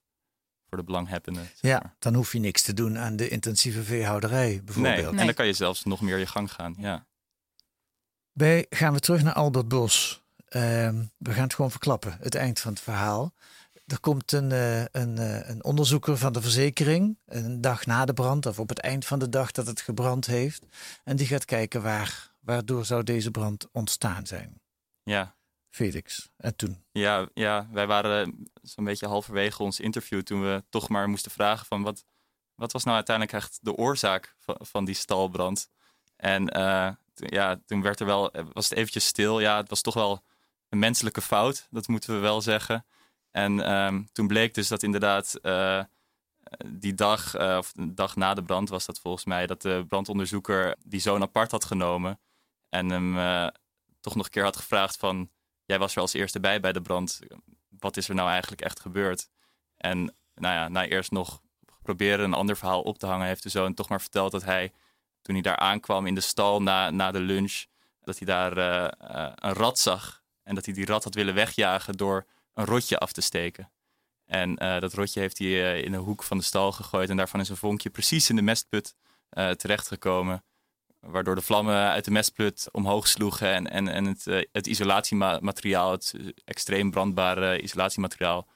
voor 0.68 0.78
de 0.78 0.84
belanghebbenden. 0.84 1.50
Zeg 1.54 1.70
ja, 1.70 1.94
dan 1.98 2.14
hoef 2.14 2.32
je 2.32 2.38
niks 2.38 2.62
te 2.62 2.72
doen 2.72 2.98
aan 2.98 3.16
de 3.16 3.28
intensieve 3.28 3.82
veehouderij 3.82 4.60
bijvoorbeeld. 4.64 4.94
Nee, 4.96 5.04
nee. 5.10 5.20
en 5.20 5.26
dan 5.26 5.34
kan 5.34 5.46
je 5.46 5.52
zelfs 5.52 5.84
nog 5.84 6.00
meer 6.00 6.18
je 6.18 6.26
gang 6.26 6.52
gaan. 6.52 6.74
Ja. 6.78 7.06
Bij 8.32 8.66
gaan 8.70 8.92
we 8.92 9.00
terug 9.00 9.22
naar 9.22 9.34
Albert 9.34 9.68
Bos. 9.68 10.24
Uh, 10.48 10.62
we 11.16 11.32
gaan 11.32 11.42
het 11.42 11.54
gewoon 11.54 11.70
verklappen, 11.70 12.16
het 12.20 12.34
eind 12.34 12.60
van 12.60 12.72
het 12.72 12.80
verhaal. 12.80 13.34
Er 13.86 14.00
komt 14.00 14.32
een, 14.32 14.50
uh, 14.50 14.84
een, 14.84 15.16
uh, 15.18 15.48
een, 15.48 15.64
onderzoeker 15.64 16.18
van 16.18 16.32
de 16.32 16.40
verzekering, 16.40 17.18
een 17.26 17.60
dag 17.60 17.86
na 17.86 18.04
de 18.04 18.12
brand, 18.12 18.46
of 18.46 18.58
op 18.58 18.68
het 18.68 18.78
eind 18.78 19.04
van 19.04 19.18
de 19.18 19.28
dag 19.28 19.50
dat 19.50 19.66
het 19.66 19.80
gebrand 19.80 20.26
heeft. 20.26 20.66
En 21.04 21.16
die 21.16 21.26
gaat 21.26 21.44
kijken 21.44 21.82
waar, 21.82 22.32
waardoor 22.40 22.84
zou 22.84 23.02
deze 23.02 23.30
brand 23.30 23.68
ontstaan 23.72 24.26
zijn. 24.26 24.60
Ja. 25.02 25.34
Felix. 25.70 26.30
En 26.36 26.56
toen? 26.56 26.84
Ja, 26.92 27.28
ja 27.34 27.68
wij 27.72 27.86
waren 27.86 28.50
zo'n 28.62 28.84
beetje 28.84 29.06
halverwege 29.06 29.62
ons 29.62 29.80
interview 29.80 30.22
toen 30.22 30.42
we 30.42 30.64
toch 30.68 30.88
maar 30.88 31.08
moesten 31.08 31.30
vragen 31.30 31.66
van 31.66 31.82
wat, 31.82 32.04
wat 32.54 32.72
was 32.72 32.84
nou 32.84 32.96
uiteindelijk 32.96 33.36
echt 33.36 33.58
de 33.62 33.74
oorzaak 33.74 34.34
van, 34.38 34.56
van 34.60 34.84
die 34.84 34.94
stalbrand? 34.94 35.70
En 36.16 36.56
uh, 36.56 36.90
ja, 37.14 37.60
toen 37.66 37.82
werd 37.82 38.00
er 38.00 38.06
wel, 38.06 38.30
was 38.52 38.68
het 38.68 38.78
eventjes 38.78 39.06
stil. 39.06 39.40
Ja, 39.40 39.56
het 39.56 39.68
was 39.68 39.80
toch 39.80 39.94
wel 39.94 40.22
een 40.68 40.78
menselijke 40.78 41.20
fout, 41.20 41.66
dat 41.70 41.88
moeten 41.88 42.14
we 42.14 42.20
wel 42.20 42.40
zeggen. 42.40 42.86
En 43.30 43.72
um, 43.72 44.08
toen 44.12 44.26
bleek 44.26 44.54
dus 44.54 44.68
dat 44.68 44.82
inderdaad 44.82 45.38
uh, 45.42 45.82
die 46.66 46.94
dag, 46.94 47.38
uh, 47.38 47.56
of 47.58 47.72
de 47.72 47.94
dag 47.94 48.16
na 48.16 48.34
de 48.34 48.42
brand 48.42 48.68
was 48.68 48.86
dat 48.86 49.00
volgens 49.00 49.24
mij, 49.24 49.46
dat 49.46 49.62
de 49.62 49.84
brandonderzoeker 49.88 50.76
die 50.84 51.00
zoon 51.00 51.22
apart 51.22 51.50
had 51.50 51.64
genomen 51.64 52.20
en 52.68 52.90
hem 52.90 53.16
uh, 53.16 53.48
toch 54.00 54.14
nog 54.14 54.24
een 54.24 54.30
keer 54.30 54.42
had 54.42 54.56
gevraagd 54.56 54.96
van, 54.96 55.30
jij 55.64 55.78
was 55.78 55.94
er 55.94 56.00
als 56.00 56.12
eerste 56.12 56.40
bij 56.40 56.60
bij 56.60 56.72
de 56.72 56.82
brand, 56.82 57.20
wat 57.68 57.96
is 57.96 58.08
er 58.08 58.14
nou 58.14 58.28
eigenlijk 58.28 58.60
echt 58.60 58.80
gebeurd? 58.80 59.28
En 59.76 59.98
nou 60.34 60.54
ja, 60.54 60.68
na 60.68 60.86
eerst 60.86 61.10
nog 61.10 61.40
proberen 61.82 62.24
een 62.24 62.34
ander 62.34 62.56
verhaal 62.56 62.82
op 62.82 62.98
te 62.98 63.06
hangen, 63.06 63.26
heeft 63.26 63.42
de 63.42 63.48
zoon 63.48 63.74
toch 63.74 63.88
maar 63.88 64.00
verteld 64.00 64.32
dat 64.32 64.44
hij, 64.44 64.72
toen 65.22 65.34
hij 65.34 65.42
daar 65.42 65.56
aankwam 65.56 66.06
in 66.06 66.14
de 66.14 66.20
stal 66.20 66.62
na, 66.62 66.90
na 66.90 67.10
de 67.10 67.20
lunch, 67.20 67.64
dat 68.00 68.18
hij 68.18 68.26
daar 68.26 68.56
een 69.44 69.52
rat 69.52 69.78
zag 69.78 70.24
en 70.46 70.54
dat 70.54 70.64
hij 70.64 70.74
die 70.74 70.86
rat 70.86 71.04
had 71.04 71.14
willen 71.14 71.34
wegjagen 71.34 71.96
door 71.96 72.26
een 72.54 72.64
rotje 72.64 72.98
af 72.98 73.12
te 73.12 73.20
steken. 73.20 73.70
En 74.26 74.62
uh, 74.62 74.78
dat 74.80 74.92
rotje 74.92 75.20
heeft 75.20 75.38
hij 75.38 75.46
uh, 75.46 75.84
in 75.84 75.92
een 75.92 76.00
hoek 76.00 76.22
van 76.22 76.38
de 76.38 76.44
stal 76.44 76.72
gegooid. 76.72 77.10
En 77.10 77.16
daarvan 77.16 77.40
is 77.40 77.48
een 77.48 77.56
vonkje 77.56 77.90
precies 77.90 78.30
in 78.30 78.36
de 78.36 78.42
mestput 78.42 78.94
uh, 79.32 79.50
terechtgekomen. 79.50 80.44
Waardoor 81.00 81.34
de 81.34 81.42
vlammen 81.42 81.90
uit 81.90 82.04
de 82.04 82.10
mestput 82.10 82.68
omhoog 82.72 83.08
sloegen. 83.08 83.54
En, 83.54 83.70
en, 83.70 83.88
en 83.88 84.04
het, 84.04 84.46
het 84.52 84.66
isolatiemateriaal, 84.66 85.90
het 85.90 86.14
extreem 86.44 86.90
brandbare 86.90 87.60
isolatiemateriaal, 87.60 88.48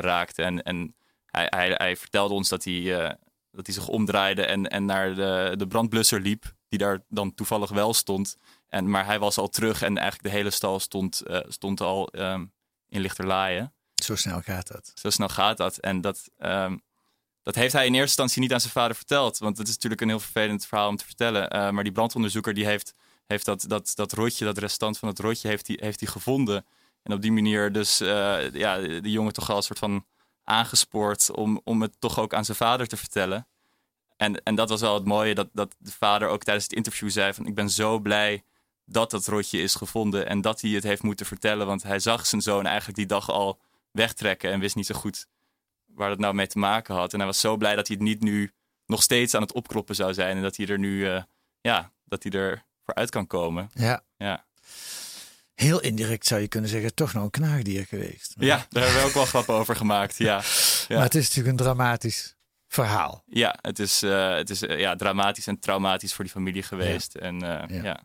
raakte. 0.00 0.42
En, 0.42 0.62
en 0.62 0.96
hij, 1.26 1.46
hij, 1.50 1.74
hij, 1.76 1.96
vertelde 1.96 2.34
ons 2.34 2.48
dat 2.48 2.64
hij, 2.64 3.16
dat 3.50 3.66
hij 3.66 3.74
zich 3.74 3.88
omdraaide 3.88 4.44
en, 4.46 4.68
en 4.68 4.84
naar 4.84 5.14
de, 5.14 5.54
de 5.56 5.66
brandblusser 5.66 6.20
liep. 6.20 6.54
Die 6.68 6.78
daar 6.78 7.04
dan 7.08 7.34
toevallig 7.34 7.70
wel 7.70 7.94
stond. 7.94 8.36
En, 8.74 8.90
maar 8.90 9.04
hij 9.06 9.18
was 9.18 9.38
al 9.38 9.48
terug 9.48 9.82
en 9.82 9.98
eigenlijk 9.98 10.28
de 10.28 10.36
hele 10.38 10.50
stal 10.50 10.80
stond, 10.80 11.22
stond 11.48 11.80
al 11.80 12.08
um, 12.12 12.52
in 12.88 13.00
lichterlaaien. 13.00 13.72
Zo 13.94 14.16
snel 14.16 14.40
gaat 14.40 14.68
dat. 14.68 14.92
Zo 14.94 15.10
snel 15.10 15.28
gaat 15.28 15.56
dat. 15.56 15.76
En 15.76 16.00
dat, 16.00 16.30
um, 16.38 16.82
dat 17.42 17.54
heeft 17.54 17.72
hij 17.72 17.86
in 17.86 17.92
eerste 17.92 18.06
instantie 18.06 18.40
niet 18.40 18.52
aan 18.52 18.60
zijn 18.60 18.72
vader 18.72 18.96
verteld. 18.96 19.38
Want 19.38 19.58
het 19.58 19.68
is 19.68 19.74
natuurlijk 19.74 20.00
een 20.00 20.08
heel 20.08 20.20
vervelend 20.20 20.66
verhaal 20.66 20.88
om 20.88 20.96
te 20.96 21.04
vertellen. 21.04 21.56
Uh, 21.56 21.70
maar 21.70 21.84
die 21.84 21.92
brandonderzoeker 21.92 22.54
die 22.54 22.64
heeft, 22.64 22.94
heeft 23.26 23.44
dat, 23.44 23.64
dat, 23.68 23.92
dat 23.94 24.12
rotje, 24.12 24.44
dat 24.44 24.58
restant 24.58 24.98
van 24.98 25.08
het 25.08 25.18
rotje, 25.18 25.48
heeft 25.48 25.66
hij 25.66 25.78
heeft 25.80 26.08
gevonden. 26.08 26.66
En 27.02 27.12
op 27.12 27.22
die 27.22 27.32
manier 27.32 27.72
dus 27.72 28.00
uh, 28.00 28.52
ja, 28.52 28.78
de 28.78 29.10
jongen 29.10 29.32
toch 29.32 29.50
al 29.50 29.56
een 29.56 29.62
soort 29.62 29.78
van 29.78 30.06
aangespoord 30.44 31.30
om, 31.30 31.60
om 31.64 31.82
het 31.82 31.94
toch 31.98 32.18
ook 32.18 32.34
aan 32.34 32.44
zijn 32.44 32.56
vader 32.56 32.86
te 32.86 32.96
vertellen. 32.96 33.46
En, 34.16 34.42
en 34.42 34.54
dat 34.54 34.68
was 34.68 34.80
wel 34.80 34.94
het 34.94 35.04
mooie, 35.04 35.34
dat, 35.34 35.48
dat 35.52 35.74
de 35.78 35.92
vader 35.92 36.28
ook 36.28 36.42
tijdens 36.42 36.64
het 36.64 36.76
interview 36.76 37.10
zei 37.10 37.34
van 37.34 37.46
ik 37.46 37.54
ben 37.54 37.70
zo 37.70 37.98
blij 37.98 38.42
dat 38.84 39.10
dat 39.10 39.26
rotje 39.26 39.58
is 39.58 39.74
gevonden 39.74 40.26
en 40.26 40.40
dat 40.40 40.60
hij 40.60 40.70
het 40.70 40.82
heeft 40.82 41.02
moeten 41.02 41.26
vertellen. 41.26 41.66
Want 41.66 41.82
hij 41.82 41.98
zag 41.98 42.26
zijn 42.26 42.42
zoon 42.42 42.66
eigenlijk 42.66 42.98
die 42.98 43.06
dag 43.06 43.30
al 43.30 43.60
wegtrekken 43.90 44.50
en 44.50 44.60
wist 44.60 44.76
niet 44.76 44.86
zo 44.86 44.94
goed 44.94 45.26
waar 45.86 46.08
dat 46.08 46.18
nou 46.18 46.34
mee 46.34 46.46
te 46.46 46.58
maken 46.58 46.94
had. 46.94 47.12
En 47.12 47.18
hij 47.18 47.26
was 47.26 47.40
zo 47.40 47.56
blij 47.56 47.74
dat 47.74 47.86
hij 47.86 47.96
het 47.96 48.04
niet 48.04 48.20
nu 48.20 48.52
nog 48.86 49.02
steeds 49.02 49.34
aan 49.34 49.42
het 49.42 49.52
opkloppen 49.52 49.94
zou 49.94 50.14
zijn 50.14 50.36
en 50.36 50.42
dat 50.42 50.56
hij 50.56 50.66
er 50.66 50.78
nu, 50.78 50.98
uh, 50.98 51.22
ja, 51.60 51.92
dat 52.04 52.22
hij 52.22 52.32
er 52.32 52.64
vooruit 52.84 53.10
kan 53.10 53.26
komen. 53.26 53.70
Ja. 53.74 54.02
ja. 54.16 54.44
Heel 55.54 55.80
indirect 55.80 56.26
zou 56.26 56.40
je 56.40 56.48
kunnen 56.48 56.70
zeggen, 56.70 56.94
toch 56.94 57.12
nog 57.12 57.24
een 57.24 57.30
knaagdier 57.30 57.86
geweest. 57.86 58.34
Maar... 58.36 58.46
Ja, 58.46 58.66
daar 58.68 58.82
hebben 58.82 59.00
we 59.00 59.08
ook 59.08 59.14
wel 59.14 59.24
grappen 59.24 59.54
over 59.54 59.76
gemaakt. 59.76 60.18
Ja. 60.18 60.42
ja. 60.88 60.94
Maar 60.94 61.04
het 61.04 61.14
is 61.14 61.22
natuurlijk 61.22 61.58
een 61.58 61.64
dramatisch 61.64 62.36
verhaal. 62.68 63.22
Ja, 63.26 63.58
het 63.60 63.78
is, 63.78 64.02
uh, 64.02 64.34
het 64.34 64.50
is 64.50 64.62
uh, 64.62 64.78
ja, 64.78 64.96
dramatisch 64.96 65.46
en 65.46 65.58
traumatisch 65.58 66.14
voor 66.14 66.24
die 66.24 66.32
familie 66.32 66.62
geweest. 66.62 67.12
Ja. 67.12 67.20
En 67.20 67.38
ja. 67.38 67.66
ja. 67.68 68.00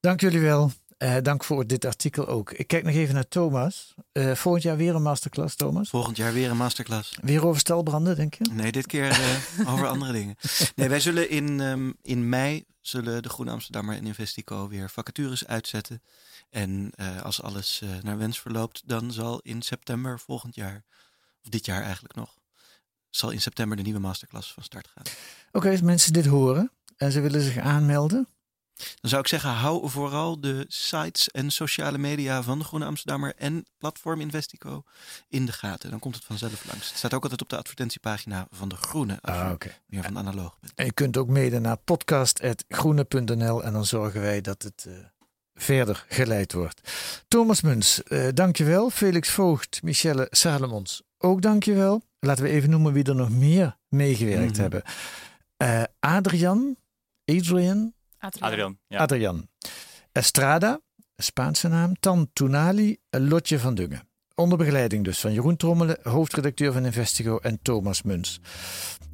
Dank 0.00 0.20
jullie 0.20 0.40
wel. 0.40 0.72
Uh, 0.98 1.16
dank 1.22 1.44
voor 1.44 1.66
dit 1.66 1.84
artikel 1.84 2.26
ook. 2.26 2.52
Ik 2.52 2.66
kijk 2.66 2.84
nog 2.84 2.94
even 2.94 3.14
naar 3.14 3.28
Thomas. 3.28 3.94
Uh, 4.12 4.34
volgend 4.34 4.62
jaar 4.62 4.76
weer 4.76 4.94
een 4.94 5.02
masterclass, 5.02 5.56
Thomas? 5.56 5.88
Volgend 5.88 6.16
jaar 6.16 6.32
weer 6.32 6.50
een 6.50 6.56
masterclass. 6.56 7.18
Weer 7.22 7.46
over 7.46 7.60
stelbranden, 7.60 8.16
denk 8.16 8.34
je? 8.34 8.44
Nee, 8.52 8.72
dit 8.72 8.86
keer 8.86 9.10
uh, 9.58 9.70
over 9.72 9.86
andere 9.86 10.12
dingen. 10.12 10.36
Nee, 10.74 10.88
wij 10.88 11.00
zullen 11.00 11.30
in, 11.30 11.60
um, 11.60 11.96
in 12.02 12.28
mei 12.28 12.64
zullen 12.80 13.22
de 13.22 13.28
Groene 13.28 13.50
Amsterdammer 13.50 13.96
en 13.96 14.06
Investico 14.06 14.68
weer 14.68 14.90
vacatures 14.90 15.46
uitzetten. 15.46 16.02
En 16.50 16.90
als 17.22 17.42
alles 17.42 17.82
naar 18.02 18.18
wens 18.18 18.40
verloopt, 18.40 18.82
dan 18.88 19.12
zal 19.12 19.40
in 19.42 19.62
september 19.62 20.20
volgend 20.20 20.54
jaar, 20.54 20.84
of 21.42 21.48
dit 21.48 21.66
jaar 21.66 21.82
eigenlijk 21.82 22.14
nog, 22.14 22.34
zal 23.10 23.30
in 23.30 23.40
september 23.40 23.76
de 23.76 23.82
nieuwe 23.82 24.00
masterclass 24.00 24.52
van 24.52 24.62
start 24.62 24.88
gaan. 24.88 25.04
Oké, 25.06 25.56
okay, 25.56 25.70
als 25.70 25.80
mensen 25.80 26.12
dit 26.12 26.26
horen 26.26 26.70
en 26.96 27.12
ze 27.12 27.20
willen 27.20 27.42
zich 27.42 27.58
aanmelden, 27.58 28.28
dan 28.76 29.10
zou 29.10 29.20
ik 29.20 29.28
zeggen, 29.28 29.50
hou 29.50 29.90
vooral 29.90 30.40
de 30.40 30.64
sites 30.68 31.30
en 31.30 31.50
sociale 31.50 31.98
media 31.98 32.42
van 32.42 32.58
de 32.58 32.64
Groene 32.64 32.84
Amsterdammer 32.84 33.34
en 33.36 33.66
platform 33.78 34.20
Investico 34.20 34.82
in 35.28 35.46
de 35.46 35.52
gaten. 35.52 35.90
Dan 35.90 35.98
komt 35.98 36.14
het 36.14 36.24
vanzelf 36.24 36.64
langs. 36.66 36.88
Het 36.88 36.98
staat 36.98 37.14
ook 37.14 37.22
altijd 37.22 37.42
op 37.42 37.48
de 37.48 37.56
advertentiepagina 37.56 38.46
van 38.50 38.68
de 38.68 38.76
Groene, 38.76 39.18
als 39.20 39.36
ah, 39.36 39.50
okay. 39.52 39.70
je 39.70 39.78
meer 39.86 40.02
van 40.02 40.18
analoog 40.18 40.58
bent. 40.60 40.72
En 40.74 40.84
je 40.84 40.92
kunt 40.92 41.16
ook 41.16 41.28
mede 41.28 41.58
naar 41.58 41.76
podcast.groene.nl 41.76 43.64
en 43.64 43.72
dan 43.72 43.84
zorgen 43.84 44.20
wij 44.20 44.40
dat 44.40 44.62
het 44.62 44.84
uh, 44.88 44.94
verder 45.54 46.04
geleid 46.08 46.52
wordt. 46.52 46.92
Thomas 47.28 47.60
Muns, 47.60 48.00
uh, 48.08 48.28
dankjewel. 48.34 48.90
Felix 48.90 49.30
Voogd, 49.30 49.82
Michelle 49.82 50.26
Salomons, 50.30 51.02
ook 51.18 51.42
dankjewel. 51.42 52.02
Laten 52.18 52.44
we 52.44 52.50
even 52.50 52.70
noemen 52.70 52.92
wie 52.92 53.04
er 53.04 53.14
nog 53.14 53.30
meer 53.30 53.76
meegewerkt 53.88 54.40
mm 54.40 54.52
-hmm. 54.52 54.60
hebben. 54.60 54.82
Uh, 55.62 55.82
Adrian, 56.00 56.76
Adrian, 57.24 57.94
Adrian. 58.18 58.50
Adrian, 58.50 58.78
ja. 58.86 58.98
Adrian. 58.98 59.48
Estrada, 60.12 60.80
Spaanse 61.16 61.68
naam. 61.68 61.94
Tan 62.00 62.30
Tunali, 62.32 62.96
Lotje 63.10 63.58
van 63.58 63.74
Dungen. 63.74 64.08
Onder 64.34 64.58
begeleiding 64.58 65.04
dus 65.04 65.20
van 65.20 65.32
Jeroen 65.32 65.56
Trommelen, 65.56 65.98
hoofdredacteur 66.02 66.72
van 66.72 66.84
Investigo 66.84 67.38
en 67.38 67.58
Thomas 67.62 68.02
Muns. 68.02 68.40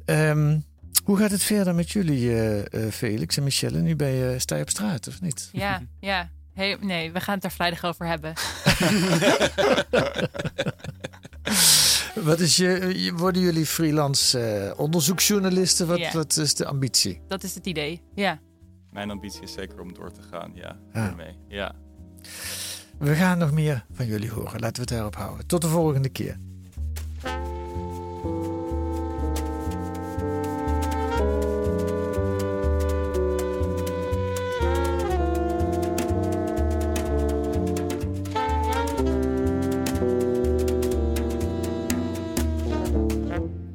Um, 0.05 0.65
hoe 1.03 1.17
gaat 1.17 1.31
het 1.31 1.43
verder 1.43 1.75
met 1.75 1.91
jullie, 1.91 2.21
uh, 2.21 2.57
uh, 2.57 2.63
Felix 2.91 3.37
en 3.37 3.43
Michelle? 3.43 3.81
Nu 3.81 3.95
bij 3.95 4.13
je, 4.13 4.33
uh, 4.33 4.39
sta 4.39 4.55
je 4.55 4.61
op 4.61 4.69
straat, 4.69 5.07
of 5.07 5.21
niet? 5.21 5.49
Ja, 5.51 5.81
ja. 5.99 6.29
Hey, 6.53 6.77
nee, 6.81 7.11
we 7.11 7.19
gaan 7.19 7.33
het 7.33 7.43
daar 7.43 7.51
vrijdag 7.51 7.83
over 7.83 8.07
hebben. 8.07 8.33
wat 12.29 12.39
is 12.39 12.55
je, 12.55 13.11
worden 13.15 13.41
jullie 13.41 13.65
freelance 13.65 14.73
onderzoeksjournalisten? 14.77 15.87
Wat, 15.87 16.11
wat 16.11 16.37
is 16.37 16.55
de 16.55 16.65
ambitie? 16.65 17.21
Dat 17.27 17.43
is 17.43 17.55
het 17.55 17.65
idee, 17.65 18.01
ja 18.15 18.39
mijn 18.93 19.11
ambitie 19.11 19.41
is 19.41 19.53
zeker 19.53 19.79
om 19.81 19.93
door 19.93 20.11
te 20.11 20.21
gaan. 20.21 20.51
Ja, 20.53 20.77
ja. 20.93 21.15
ja. 21.47 21.75
We 22.97 23.15
gaan 23.15 23.37
nog 23.37 23.51
meer 23.51 23.85
van 23.91 24.05
jullie 24.05 24.31
horen. 24.31 24.59
Laten 24.59 24.75
we 24.75 24.81
het 24.81 24.89
daarop 24.89 25.15
houden. 25.15 25.47
Tot 25.47 25.61
de 25.61 25.67
volgende 25.67 26.09
keer. 26.09 26.37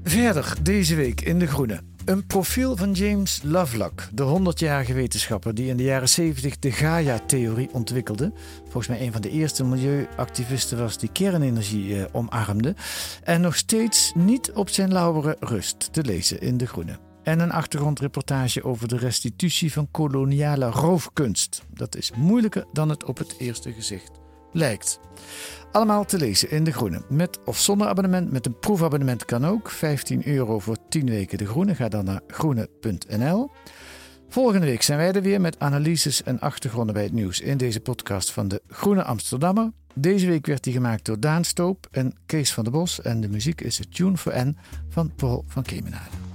Verder 0.03 0.57
deze 0.63 0.95
week 0.95 1.21
in 1.21 1.39
De 1.39 1.47
Groene. 1.47 1.81
Een 2.09 2.27
profiel 2.27 2.77
van 2.77 2.93
James 2.93 3.41
Lovelock, 3.43 4.09
de 4.13 4.41
100-jarige 4.41 4.93
wetenschapper 4.93 5.55
die 5.55 5.69
in 5.69 5.77
de 5.77 5.83
jaren 5.83 6.09
70 6.09 6.59
de 6.59 6.73
Gaia-theorie 6.73 7.69
ontwikkelde. 7.73 8.33
Volgens 8.63 8.87
mij 8.87 9.01
een 9.01 9.13
van 9.13 9.21
de 9.21 9.31
eerste 9.31 9.65
milieuactivisten 9.65 10.79
was 10.79 10.99
die 10.99 11.13
kernenergie 11.13 11.97
eh, 11.97 12.05
omarmde. 12.13 12.75
En 13.23 13.41
nog 13.41 13.57
steeds 13.57 14.13
niet 14.15 14.53
op 14.53 14.69
zijn 14.69 14.93
lauweren 14.93 15.37
rust 15.41 15.93
te 15.93 16.05
lezen 16.05 16.41
in 16.41 16.57
De 16.57 16.67
Groene. 16.67 16.99
En 17.23 17.41
een 17.41 17.53
achtergrondreportage 17.53 18.65
over 18.65 18.89
de 18.89 18.99
restitutie 18.99 19.73
van 19.73 19.91
koloniale 19.91 20.67
roofkunst. 20.67 21.63
Dat 21.75 21.97
is 21.97 22.13
moeilijker 22.17 22.65
dan 22.73 22.89
het 22.89 23.05
op 23.05 23.19
het 23.19 23.35
eerste 23.39 23.73
gezicht 23.73 24.18
lijkt. 24.53 25.01
Allemaal 25.73 26.05
te 26.05 26.19
lezen 26.19 26.51
in 26.51 26.65
De 26.65 26.73
Groene. 26.73 27.03
Met 27.09 27.39
of 27.45 27.59
zonder 27.59 27.87
abonnement, 27.87 28.33
met 28.33 28.47
een 28.47 28.59
proefabonnement 28.59 29.25
kan 29.25 29.47
ook. 29.47 29.71
15 29.71 30.27
euro 30.27 30.59
voor 30.59 30.77
10 30.89 31.07
weken 31.07 31.39
De 31.39 31.47
Groene. 31.47 31.75
Ga 31.75 31.89
dan 31.89 32.05
naar 32.05 32.21
groene.nl. 32.27 33.51
Volgende 34.29 34.67
week 34.67 34.83
zijn 34.83 34.99
wij 34.99 35.13
er 35.13 35.23
weer 35.23 35.41
met 35.41 35.59
analyses 35.59 36.23
en 36.23 36.41
achtergronden 36.41 36.95
bij 36.95 37.03
het 37.03 37.13
nieuws 37.13 37.41
in 37.41 37.57
deze 37.57 37.81
podcast 37.81 38.31
van 38.31 38.49
de 38.49 38.63
Groene 38.69 39.03
Amsterdammer. 39.03 39.71
Deze 39.95 40.27
week 40.27 40.47
werd 40.47 40.65
die 40.65 40.73
gemaakt 40.73 41.05
door 41.05 41.21
Daan 41.21 41.45
Stoop 41.45 41.89
en 41.91 42.15
Kees 42.27 42.53
van 42.53 42.65
der 42.65 42.73
Bos 42.73 43.03
en 43.03 43.21
de 43.21 43.29
muziek 43.29 43.61
is 43.61 43.79
het 43.79 43.95
Tune 43.95 44.17
for 44.17 44.47
N 44.47 44.57
van 44.89 45.13
Paul 45.15 45.45
van 45.47 45.63
Kemenade. 45.63 46.28